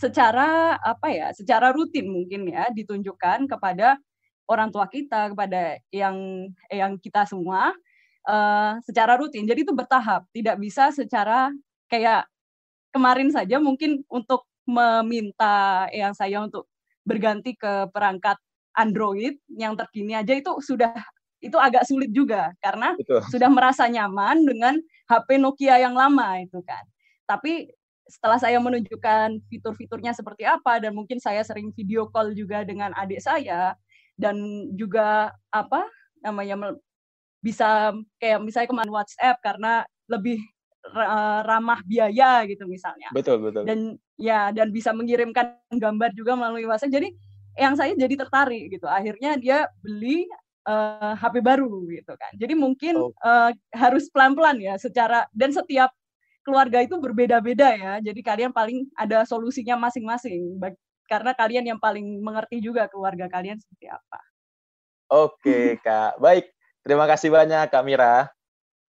[0.00, 4.00] secara apa ya, secara rutin mungkin ya ditunjukkan kepada
[4.48, 7.76] orang tua kita kepada yang yang kita semua
[8.24, 9.44] uh, secara rutin.
[9.44, 11.52] Jadi itu bertahap, tidak bisa secara
[11.92, 12.24] kayak
[12.88, 16.71] kemarin saja mungkin untuk meminta yang saya untuk
[17.02, 18.38] berganti ke perangkat
[18.72, 20.94] Android yang terkini aja itu sudah
[21.42, 23.20] itu agak sulit juga karena Betul.
[23.26, 24.74] sudah merasa nyaman dengan
[25.10, 26.82] HP Nokia yang lama itu kan.
[27.26, 27.66] Tapi
[28.06, 33.18] setelah saya menunjukkan fitur-fiturnya seperti apa dan mungkin saya sering video call juga dengan adik
[33.18, 33.74] saya,
[34.20, 34.36] dan
[34.76, 35.88] juga apa
[36.22, 36.76] namanya
[37.42, 37.90] bisa
[38.22, 40.38] kayak misalnya ke mana WhatsApp karena lebih
[41.46, 43.08] ramah biaya gitu misalnya.
[43.14, 43.62] Betul betul.
[43.62, 46.94] Dan ya dan bisa mengirimkan gambar juga melalui WhatsApp.
[46.94, 47.08] Jadi
[47.54, 48.90] yang saya jadi tertarik gitu.
[48.90, 50.26] Akhirnya dia beli
[50.66, 52.32] uh, HP baru gitu kan.
[52.34, 53.14] Jadi mungkin oh.
[53.22, 55.94] uh, harus pelan-pelan ya secara dan setiap
[56.42, 57.92] keluarga itu berbeda-beda ya.
[58.02, 60.58] Jadi kalian paling ada solusinya masing-masing
[61.06, 64.20] karena kalian yang paling mengerti juga keluarga kalian seperti apa.
[65.12, 66.16] Oke, Kak.
[66.18, 66.48] Baik.
[66.82, 68.32] Terima kasih banyak, Kak Mira.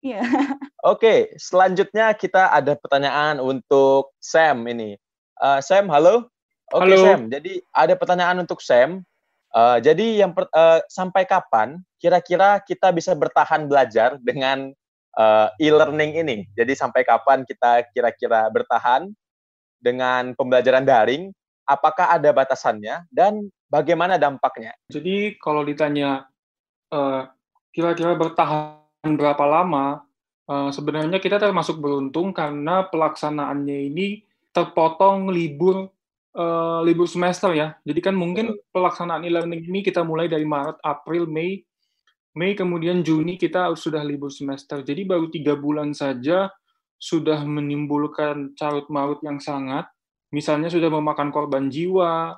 [0.02, 0.20] Iya.
[0.86, 4.94] Oke, selanjutnya kita ada pertanyaan untuk Sam ini.
[5.38, 6.30] Uh, Sam, halo.
[6.70, 6.96] Oke, halo.
[7.02, 7.20] Sam.
[7.26, 9.02] Jadi ada pertanyaan untuk Sam.
[9.50, 14.70] Uh, jadi yang per, uh, sampai kapan kira-kira kita bisa bertahan belajar dengan
[15.18, 16.36] uh, e-learning ini?
[16.54, 19.10] Jadi sampai kapan kita kira-kira bertahan
[19.82, 21.34] dengan pembelajaran daring
[21.68, 24.72] apakah ada batasannya dan bagaimana dampaknya?
[24.88, 26.24] Jadi kalau ditanya
[26.88, 27.22] kira eh,
[27.76, 30.07] kira-kira bertahan berapa lama,
[30.48, 35.92] uh, sebenarnya kita termasuk beruntung karena pelaksanaannya ini terpotong libur
[36.34, 37.76] uh, libur semester ya.
[37.84, 41.62] Jadi kan mungkin pelaksanaan e-learning ini kita mulai dari Maret, April, Mei,
[42.34, 44.82] Mei kemudian Juni kita sudah libur semester.
[44.82, 46.50] Jadi baru tiga bulan saja
[46.98, 49.86] sudah menimbulkan carut marut yang sangat
[50.28, 52.36] misalnya sudah memakan korban jiwa,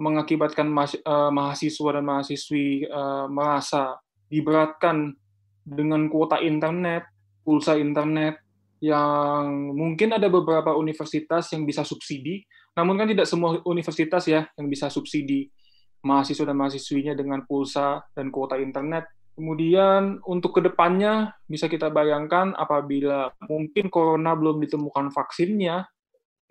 [0.00, 3.98] mengakibatkan eh, mahasiswa dan mahasiswi eh, merasa
[4.30, 5.14] diberatkan
[5.62, 7.06] dengan kuota internet,
[7.42, 8.40] pulsa internet,
[8.80, 12.40] yang mungkin ada beberapa universitas yang bisa subsidi,
[12.72, 15.52] namun kan tidak semua universitas ya yang bisa subsidi
[16.00, 19.04] mahasiswa dan mahasiswinya dengan pulsa dan kuota internet.
[19.36, 25.84] Kemudian untuk ke depannya bisa kita bayangkan apabila mungkin corona belum ditemukan vaksinnya,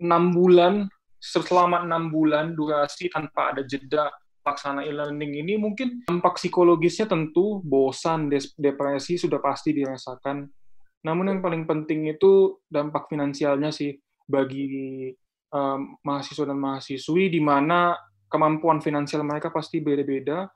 [0.02, 0.86] enam bulan
[1.20, 4.08] selama enam bulan durasi tanpa ada jeda
[4.40, 10.48] laksana e-learning ini mungkin dampak psikologisnya tentu bosan, depresi sudah pasti dirasakan
[11.06, 13.96] Namun yang paling penting itu dampak finansialnya sih
[14.28, 15.10] bagi
[15.50, 17.96] um, mahasiswa dan mahasiswi di mana
[18.30, 20.46] kemampuan finansial mereka pasti beda-beda.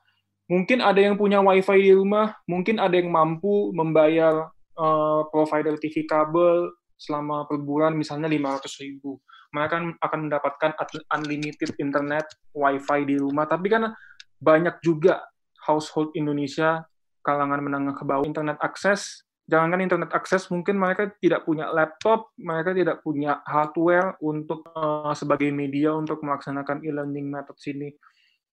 [0.45, 6.05] Mungkin ada yang punya wifi di rumah, mungkin ada yang mampu membayar uh, provider TV
[6.05, 6.69] kabel
[7.01, 9.19] selama per bulan misalnya 500 ribu.
[9.57, 10.71] Mereka akan mendapatkan
[11.15, 13.49] unlimited internet, wifi di rumah.
[13.49, 13.89] Tapi kan
[14.37, 15.25] banyak juga
[15.65, 16.85] household Indonesia
[17.25, 22.73] kalangan menengah ke bawah internet akses jangankan internet akses, mungkin mereka tidak punya laptop, mereka
[22.73, 27.93] tidak punya hardware untuk uh, sebagai media untuk melaksanakan e-learning method ini.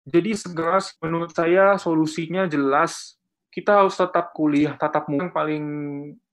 [0.09, 3.21] Jadi segera menurut saya solusinya jelas,
[3.53, 5.29] kita harus tetap kuliah tatap muka.
[5.29, 5.65] Yang paling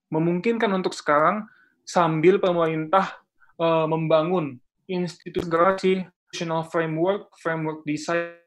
[0.07, 1.43] memungkinkan untuk sekarang
[1.83, 3.19] sambil pemerintah
[3.59, 4.55] uh, membangun
[4.87, 8.39] institusi national framework, framework design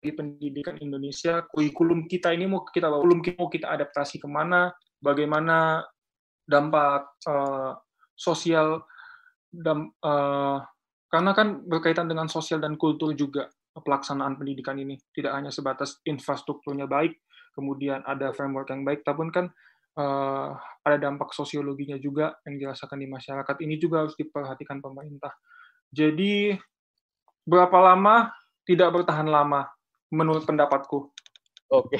[0.00, 5.84] di pendidikan Indonesia, kurikulum kita ini mau kita kurikulum mau kita adaptasi ke mana, bagaimana
[6.44, 7.72] dampak uh,
[8.14, 8.84] sosial
[9.50, 10.60] dan uh,
[11.10, 14.94] karena kan berkaitan dengan sosial dan kultur juga pelaksanaan pendidikan ini.
[15.10, 17.18] Tidak hanya sebatas infrastrukturnya baik
[17.50, 19.50] kemudian ada framework yang baik tapi kan
[19.98, 20.54] uh,
[20.86, 23.56] ada dampak sosiologinya juga yang dirasakan di masyarakat.
[23.58, 25.34] Ini juga harus diperhatikan pemerintah.
[25.90, 26.54] Jadi
[27.42, 28.30] berapa lama
[28.62, 29.66] tidak bertahan lama
[30.14, 31.10] menurut pendapatku?
[31.74, 31.98] Oke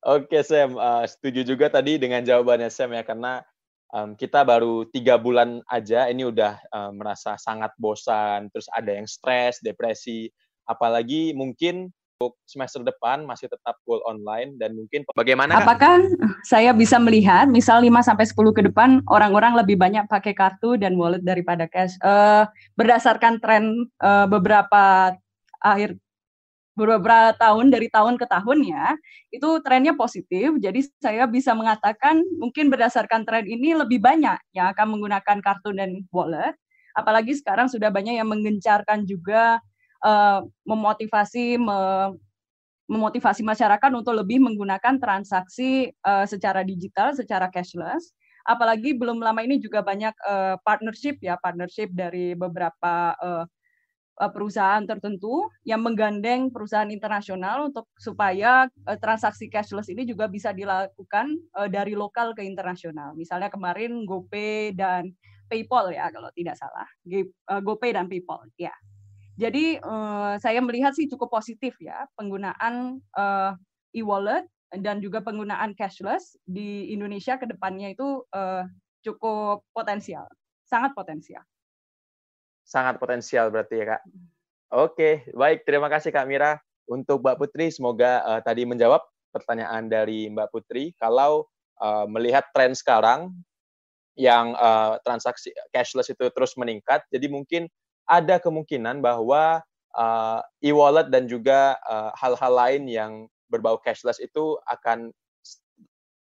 [0.00, 3.44] Oke Sam, uh, setuju juga tadi dengan jawabannya Sam ya karena
[3.92, 9.04] um, kita baru tiga bulan aja ini udah um, merasa sangat bosan, terus ada yang
[9.04, 10.32] stres, depresi,
[10.64, 16.04] apalagi mungkin untuk semester depan masih tetap full online dan mungkin bagaimana Apakah
[16.44, 21.00] saya bisa melihat misal 5 sampai 10 ke depan orang-orang lebih banyak pakai kartu dan
[21.00, 21.96] wallet daripada cash?
[22.04, 22.44] Uh,
[22.76, 25.16] berdasarkan tren uh, beberapa
[25.64, 25.96] akhir
[26.80, 28.96] beberapa tahun dari tahun ke tahun ya
[29.28, 30.56] itu trennya positif.
[30.56, 36.00] Jadi saya bisa mengatakan mungkin berdasarkan tren ini lebih banyak yang akan menggunakan kartu dan
[36.08, 36.56] wallet.
[36.96, 39.60] Apalagi sekarang sudah banyak yang menggencarkan juga
[40.02, 42.10] uh, memotivasi me,
[42.90, 48.16] memotivasi masyarakat untuk lebih menggunakan transaksi uh, secara digital secara cashless.
[48.48, 53.44] Apalagi belum lama ini juga banyak uh, partnership ya partnership dari beberapa uh,
[54.28, 61.40] perusahaan tertentu yang menggandeng perusahaan internasional untuk supaya uh, transaksi cashless ini juga bisa dilakukan
[61.56, 63.16] uh, dari lokal ke internasional.
[63.16, 65.16] Misalnya kemarin GoPay dan
[65.48, 66.86] PayPal ya kalau tidak salah.
[67.48, 68.70] GoPay dan PayPal ya.
[69.34, 69.82] Jadi
[70.38, 73.02] saya melihat sih cukup positif ya penggunaan
[73.90, 78.22] e-wallet dan juga penggunaan cashless di Indonesia ke depannya itu
[79.02, 80.30] cukup potensial,
[80.70, 81.42] sangat potensial
[82.70, 84.02] sangat potensial berarti ya Kak.
[84.70, 85.66] Oke, baik.
[85.66, 86.54] Terima kasih Kak Mira.
[86.86, 89.02] Untuk Mbak Putri, semoga uh, tadi menjawab
[89.34, 90.94] pertanyaan dari Mbak Putri.
[90.94, 91.50] Kalau
[91.82, 93.34] uh, melihat tren sekarang
[94.14, 97.66] yang uh, transaksi cashless itu terus meningkat, jadi mungkin
[98.06, 99.62] ada kemungkinan bahwa
[99.94, 101.78] uh, e-wallet dan juga
[102.18, 103.12] hal-hal uh, lain yang
[103.50, 105.14] berbau cashless itu akan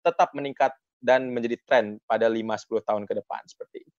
[0.04, 3.97] tetap meningkat dan menjadi tren pada 5-10 tahun ke depan seperti itu.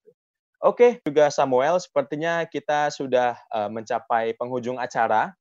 [0.60, 5.32] Oke, juga Samuel, sepertinya kita sudah uh, mencapai penghujung acara.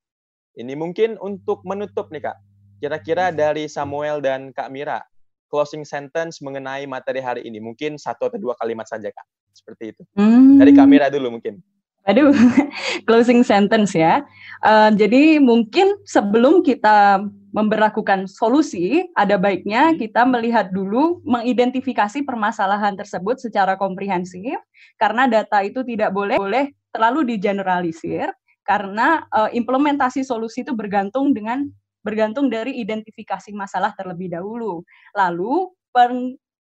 [0.54, 2.38] Ini mungkin untuk menutup nih Kak.
[2.78, 5.02] Kira-kira dari Samuel dan Kak Mira,
[5.50, 7.58] closing sentence mengenai materi hari ini.
[7.58, 9.26] Mungkin satu atau dua kalimat saja Kak.
[9.50, 10.02] Seperti itu.
[10.14, 10.62] Hmm.
[10.62, 11.58] Dari Kak Mira dulu mungkin.
[12.06, 12.30] Aduh,
[13.10, 14.22] closing sentence ya.
[14.62, 19.96] Uh, jadi mungkin sebelum kita memberlakukan solusi, ada baiknya hmm.
[19.96, 24.60] kita melihat dulu mengidentifikasi permasalahan tersebut secara komprehensif
[25.00, 28.28] karena data itu tidak boleh boleh terlalu digeneralisir
[28.68, 31.64] karena uh, implementasi solusi itu bergantung dengan
[32.04, 34.84] bergantung dari identifikasi masalah terlebih dahulu.
[35.16, 35.72] Lalu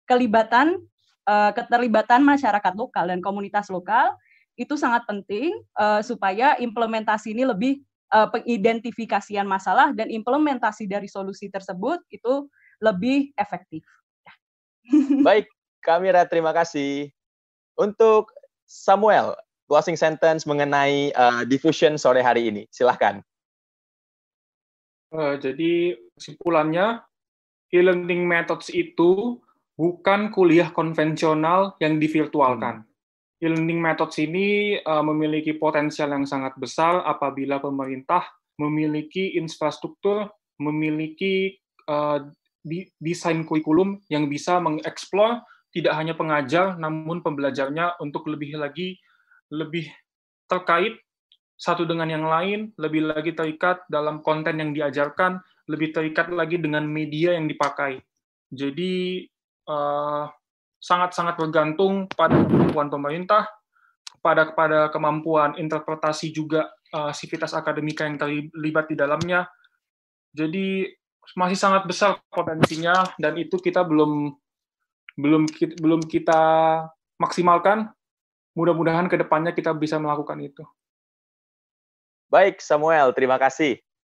[0.07, 0.81] kelibatan
[1.27, 4.15] uh, keterlibatan masyarakat lokal dan komunitas lokal
[4.57, 11.51] itu sangat penting uh, supaya implementasi ini lebih uh, pengidentifikasian masalah dan implementasi dari solusi
[11.51, 12.47] tersebut itu
[12.83, 13.83] lebih efektif.
[14.23, 14.35] Ya.
[15.27, 15.47] Baik,
[15.83, 17.11] Kamira, terima kasih.
[17.77, 18.33] Untuk
[18.67, 19.39] Samuel,
[19.71, 22.63] closing sentence mengenai uh, diffusion sore hari ini.
[22.71, 23.23] Silahkan.
[25.15, 27.03] Uh, jadi kesimpulannya,
[27.71, 29.39] e-learning methods itu
[29.77, 32.83] bukan kuliah konvensional yang divirtualkan.
[33.37, 38.25] E-learning methods ini uh, memiliki potensial yang sangat besar apabila pemerintah
[38.57, 41.53] memiliki infrastruktur, memiliki
[41.85, 42.25] uh,
[42.65, 48.97] di, desain kurikulum yang bisa mengeksplor tidak hanya pengajar namun pembelajarnya untuk lebih lagi
[49.53, 49.87] lebih
[50.49, 50.97] terkait
[51.57, 55.41] satu dengan yang lain, lebih lagi terikat dalam konten yang diajarkan,
[55.73, 58.01] lebih terikat lagi dengan media yang dipakai.
[58.53, 59.25] Jadi
[60.81, 63.49] sangat-sangat bergantung pada kemampuan pemerintah,
[64.21, 69.49] pada kepada kemampuan interpretasi juga uh, sivitas akademika yang terlibat di dalamnya.
[70.37, 70.87] Jadi
[71.35, 74.31] masih sangat besar potensinya dan itu kita belum
[75.17, 75.43] belum
[75.81, 76.41] belum kita
[77.19, 77.91] maksimalkan.
[78.57, 80.65] Mudah-mudahan ke depannya kita bisa melakukan itu.
[82.33, 83.77] Baik, Samuel, terima kasih.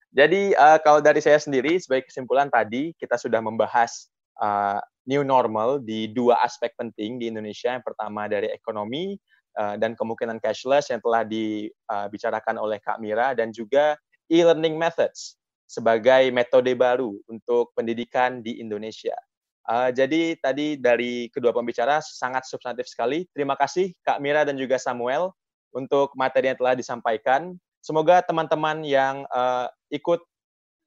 [0.10, 4.10] Jadi uh, kalau dari saya sendiri sebagai kesimpulan tadi kita sudah membahas
[4.41, 7.74] uh, new normal di dua aspek penting di Indonesia.
[7.74, 9.18] Yang pertama dari ekonomi
[9.57, 13.97] uh, dan kemungkinan cashless yang telah dibicarakan oleh Kak Mira dan juga
[14.30, 19.18] e-learning methods sebagai metode baru untuk pendidikan di Indonesia.
[19.66, 23.26] Uh, jadi tadi dari kedua pembicara sangat substantif sekali.
[23.34, 25.34] Terima kasih Kak Mira dan juga Samuel
[25.74, 27.57] untuk materi yang telah disampaikan.
[27.82, 30.22] Semoga teman-teman yang uh, ikut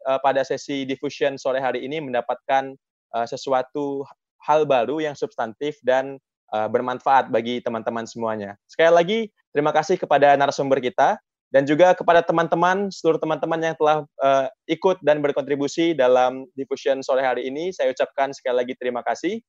[0.06, 2.74] uh, pada sesi diffusion sore hari ini mendapatkan
[3.14, 4.04] uh, sesuatu
[4.42, 6.18] hal baru yang substantif dan
[6.52, 8.58] uh, bermanfaat bagi teman-teman semuanya.
[8.66, 9.18] Sekali lagi,
[9.54, 11.16] terima kasih kepada narasumber kita
[11.52, 17.20] dan juga kepada teman-teman, seluruh teman-teman yang telah uh, ikut dan berkontribusi dalam diffusion sore
[17.20, 17.68] hari ini.
[17.76, 19.44] Saya ucapkan sekali lagi terima kasih.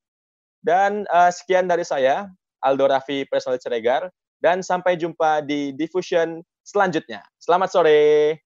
[0.60, 2.28] Dan uh, sekian dari saya,
[2.60, 4.12] Aldo Raffi Personal Ceregar,
[4.44, 7.24] dan sampai jumpa di diffusion selanjutnya.
[7.40, 8.44] Selamat sore.